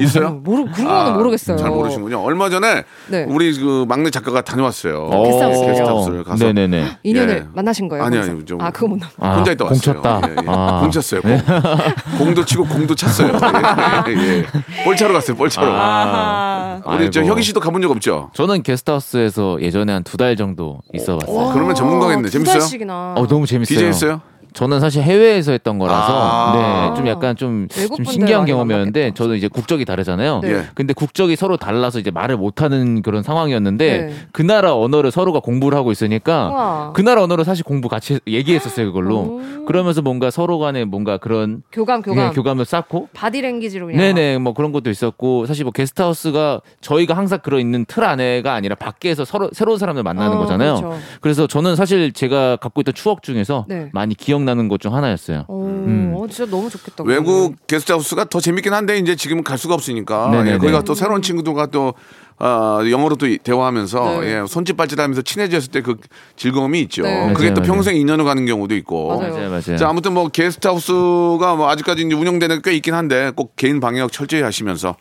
있어요? 0.00 0.40
모르 0.42 0.64
그런 0.72 0.88
거는 0.88 1.12
모르겠어요. 1.14 1.54
아, 1.54 1.56
잘 1.56 1.70
모르시군요. 1.70 2.20
얼마 2.20 2.50
전에 2.50 2.82
네. 3.06 3.24
우리 3.28 3.56
그 3.56 3.84
막내 3.88 4.10
작가가 4.10 4.40
다녀왔어요. 4.42 5.04
어, 5.04 5.22
게스트하우스요? 5.22 5.66
게스트하우스를 5.68 6.24
가서 6.24 6.44
네네네. 6.46 6.98
인연을 7.04 7.34
예. 7.36 7.46
만나신 7.54 7.88
거예요? 7.88 8.02
아니? 8.04 8.18
아니, 8.18 8.44
좀- 8.44 8.60
아 8.60 8.72
그거 8.72 8.88
못 8.88 8.98
나. 8.98 9.08
아, 9.20 9.36
혼자 9.36 9.52
있다 9.52 9.66
왔어요. 9.66 9.94
공쳤다. 9.94 10.20
예, 10.30 10.32
예. 10.42 10.46
아. 10.48 10.80
공쳤어요. 10.80 11.20
공. 11.22 11.38
공도 12.18 12.44
치고 12.44 12.64
공도 12.66 12.94
찼어요. 12.96 13.32
예, 14.08 14.12
예, 14.12 14.38
예. 14.38 14.46
볼차로 14.84 15.14
갔어요. 15.14 15.36
볼차로. 15.36 15.70
아하. 15.70 16.80
우리 16.86 17.08
저 17.12 17.20
아이고. 17.20 17.30
혁이 17.32 17.42
씨도 17.44 17.60
가본 17.60 17.82
적 17.82 17.90
없죠? 17.92 18.30
저는 18.34 18.64
게스트하우스에서 18.64 19.60
예전에 19.62 19.92
한 19.92 20.02
두 20.02 20.16
달 20.16 20.34
정도 20.34 20.80
있어봤어요. 20.92 21.52
그러면 21.54 21.74
전문가겠네. 21.76 22.22
두 22.24 22.30
재밌어요? 22.32 22.58
달씩이나. 22.58 23.14
어 23.16 23.26
너무 23.28 23.46
재밌어요. 23.46 23.76
DJ 23.78 23.88
했어요? 23.88 24.20
저는 24.54 24.80
사실 24.80 25.02
해외에서 25.02 25.52
했던 25.52 25.78
거라서 25.78 26.12
아. 26.12 26.90
네, 26.90 26.96
좀 26.96 27.06
약간 27.06 27.36
좀, 27.36 27.68
좀 27.68 28.04
신기한 28.04 28.44
경험이었는데. 28.44 29.12
저도 29.14 29.34
이제 29.34 29.48
국적이 29.48 29.84
다르잖아요. 29.84 30.40
네. 30.42 30.50
예. 30.52 30.62
근데 30.74 30.92
국적이 30.92 31.36
서로 31.36 31.56
달라서 31.56 31.98
이제 31.98 32.10
말을 32.10 32.36
못하는 32.36 33.02
그런 33.02 33.22
상황이었는데 33.22 33.98
네. 33.98 34.14
그 34.32 34.42
나라 34.42 34.76
언어를 34.76 35.10
서로가 35.10 35.40
공부를 35.40 35.76
하고 35.78 35.90
있으니까 35.92 36.48
우와. 36.48 36.92
그 36.92 37.00
나라 37.00 37.22
언어를 37.22 37.44
사실 37.44 37.64
공부 37.64 37.88
같이 37.88 38.20
얘기했었어요 38.26 38.86
그걸로. 38.86 39.16
오. 39.18 39.64
그러면서 39.66 40.02
뭔가 40.02 40.30
서로 40.30 40.58
간에 40.58 40.84
뭔가 40.84 41.18
그런 41.18 41.62
교감 41.72 42.02
교감. 42.02 42.32
교감을 42.32 42.64
쌓고 42.64 43.08
바디랭귀지로 43.12 43.86
그냥. 43.86 44.00
네네 44.00 44.38
뭐 44.38 44.52
그런 44.54 44.72
것도 44.72 44.90
있었고 44.90 45.46
사실 45.46 45.64
뭐 45.64 45.72
게스트하우스가 45.72 46.60
저희가 46.80 47.16
항상 47.16 47.38
들어 47.42 47.58
있는 47.58 47.84
틀 47.86 48.04
안에가 48.04 48.52
아니라 48.52 48.74
밖에서 48.74 49.24
서로 49.24 49.48
새로운 49.52 49.78
사람들 49.78 50.02
만나는 50.02 50.36
어, 50.36 50.40
거잖아요. 50.40 50.74
그렇죠. 50.76 50.98
그래서 51.20 51.46
저는 51.46 51.76
사실 51.76 52.12
제가 52.12 52.56
갖고 52.56 52.80
있던 52.82 52.94
추억 52.94 53.22
중에서 53.22 53.64
네. 53.68 53.88
많이 53.92 54.14
기억 54.14 54.41
나는 54.44 54.68
것중 54.68 54.94
하나였어요. 54.94 55.44
오, 55.48 55.64
음. 55.86 56.14
어, 56.16 56.26
진짜 56.28 56.50
너무 56.50 56.68
좋겠다. 56.70 57.04
외국 57.04 57.54
게스트하우스가 57.66 58.24
더 58.26 58.40
재밌긴 58.40 58.72
한데 58.72 58.98
이제 58.98 59.16
지금은 59.16 59.42
갈 59.44 59.58
수가 59.58 59.74
없으니까 59.74 60.30
네네네. 60.30 60.52
예, 60.52 60.58
거기가 60.58 60.82
또 60.82 60.94
새로운 60.94 61.22
친구들과 61.22 61.66
또 61.66 61.94
어, 62.38 62.80
영어로 62.90 63.16
또 63.16 63.26
대화하면서 63.42 64.20
네. 64.20 64.40
예, 64.40 64.44
손짓발짓하면서 64.48 65.22
친해졌을 65.22 65.70
때 65.70 65.80
그 65.82 65.96
즐거움이 66.36 66.80
있죠. 66.82 67.02
네. 67.02 67.32
그게 67.34 67.50
맞아요, 67.50 67.54
또 67.54 67.60
맞아요. 67.60 67.72
평생 67.72 67.96
인연을 67.96 68.24
가는 68.24 68.44
경우도 68.46 68.74
있고. 68.76 69.08
맞아요. 69.18 69.34
맞아요, 69.34 69.50
맞아요. 69.50 69.76
자 69.76 69.88
아무튼 69.88 70.12
뭐 70.14 70.28
게스트하우스가 70.28 71.54
뭐 71.56 71.68
아직까지 71.70 72.02
이제 72.02 72.14
운영되는 72.14 72.62
게꽤 72.62 72.76
있긴 72.76 72.94
한데 72.94 73.30
꼭 73.34 73.54
개인 73.56 73.80
방역 73.80 74.10
철저히 74.12 74.42
하시면서 74.42 74.96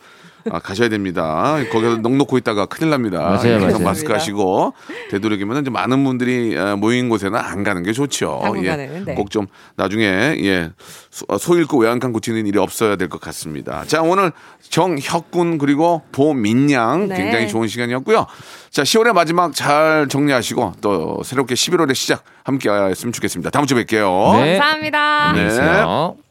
아, 0.50 0.60
가셔야 0.60 0.90
됩니다. 0.90 1.58
거기서 1.72 1.98
넋 1.98 2.18
놓고 2.18 2.38
있다가 2.40 2.66
큰일 2.66 2.90
납니다. 2.90 3.20
맞아요, 3.20 3.60
맞아요. 3.60 3.80
마스크 3.80 4.12
하시고 4.12 4.74
되도록이면 5.12 5.62
이제 5.62 5.70
많은 5.70 6.04
분들이 6.04 6.58
어, 6.58 6.76
모인 6.78 7.10
곳에는 7.10 7.38
안 7.38 7.64
가는 7.64 7.84
게 7.84 7.92
좋죠. 7.94 8.40
당분간은, 8.44 9.06
네. 9.06 9.14
꼭좀 9.16 9.48
나중에 9.76 10.06
예 10.44 10.72
소, 11.10 11.26
어, 11.28 11.38
소 11.38 11.56
잃고 11.58 11.78
외양간 11.80 12.12
고치는 12.14 12.48
일이 12.48 12.58
없어야 12.58 12.96
될 12.96 13.10
것 13.10 13.20
같습니다. 13.22 13.84
자 13.86 14.02
오늘 14.02 14.32
정혁군 14.70 15.58
그리고 15.58 16.02
보민양 16.14 17.10
네. 17.10 17.16
굉장히 17.18 17.48
좋은 17.50 17.68
시간이었고요. 17.68 18.26
자 18.70 18.84
10월의 18.84 19.14
마지막 19.14 19.54
잘 19.54 20.08
정리하시고 20.10 20.74
또 20.82 21.22
새롭게 21.24 21.56
11월의 21.56 21.94
시작 21.94 22.24
함께 22.44 22.70
했으면 22.70 23.12
좋겠습니다. 23.12 23.50
다음 23.50 23.66
주에 23.66 23.84
뵐게요. 23.84 24.34
네. 24.42 24.58
감사합니다. 24.58 25.34
네. 25.34 26.31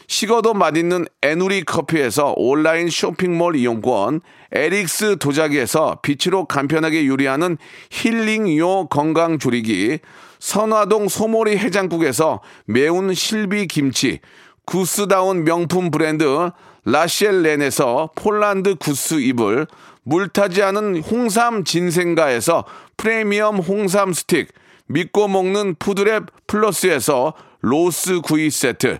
식어도 0.11 0.53
맛있는 0.53 1.05
에누리 1.21 1.63
커피에서 1.63 2.33
온라인 2.35 2.89
쇼핑몰 2.89 3.55
이용권, 3.55 4.19
에릭스 4.51 5.15
도자기에서 5.19 5.99
빛으로 6.01 6.43
간편하게 6.43 7.07
요리하는 7.07 7.57
힐링요 7.91 8.89
건강조리기, 8.89 9.99
선화동 10.37 11.07
소모리 11.07 11.57
해장국에서 11.57 12.41
매운 12.65 13.13
실비 13.13 13.67
김치, 13.67 14.19
구스다운 14.65 15.45
명품 15.45 15.91
브랜드 15.91 16.25
라셸렌에서 16.83 18.09
폴란드 18.13 18.75
구스 18.75 19.13
이불, 19.13 19.65
물타지 20.03 20.61
않은 20.61 21.03
홍삼 21.03 21.63
진생가에서 21.63 22.65
프리미엄 22.97 23.59
홍삼 23.59 24.11
스틱, 24.11 24.49
믿고 24.87 25.29
먹는 25.29 25.75
푸드랩 25.75 26.27
플러스에서 26.47 27.33
로스 27.61 28.19
구이 28.19 28.49
세트, 28.49 28.99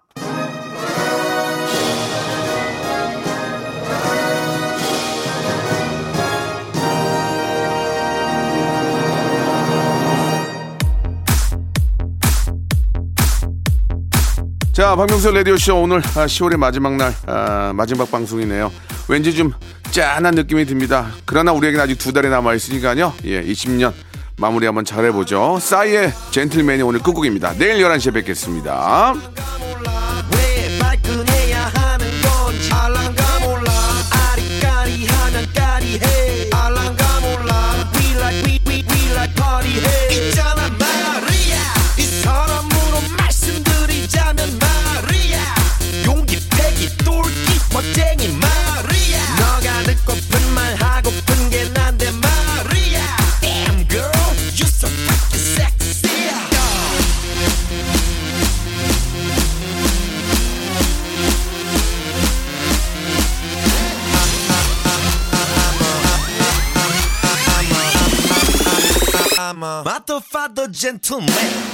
자, 14.81 14.95
박명수 14.95 15.29
라디오쇼 15.29 15.79
오늘 15.79 15.99
아, 15.99 16.25
10월의 16.25 16.57
마지막 16.57 16.95
날, 16.95 17.13
아, 17.27 17.71
마지막 17.71 18.09
방송이네요. 18.09 18.71
왠지 19.07 19.35
좀 19.35 19.53
짠한 19.91 20.33
느낌이 20.33 20.65
듭니다. 20.65 21.11
그러나 21.23 21.51
우리에게는 21.51 21.83
아직 21.83 21.99
두 21.99 22.11
달이 22.11 22.29
남아있으니까요. 22.29 23.13
예, 23.25 23.43
20년 23.43 23.93
마무리 24.37 24.65
한번 24.65 24.83
잘해보죠. 24.83 25.59
싸이의 25.61 26.11
젠틀맨이 26.31 26.81
오늘 26.81 26.99
끝곡입니다. 27.03 27.53
내일 27.59 27.85
11시에 27.85 28.11
뵙겠습니다. 28.11 29.13
왜 30.33 30.51
The 70.11 70.19
father, 70.19 70.67
gentleman. 70.67 71.71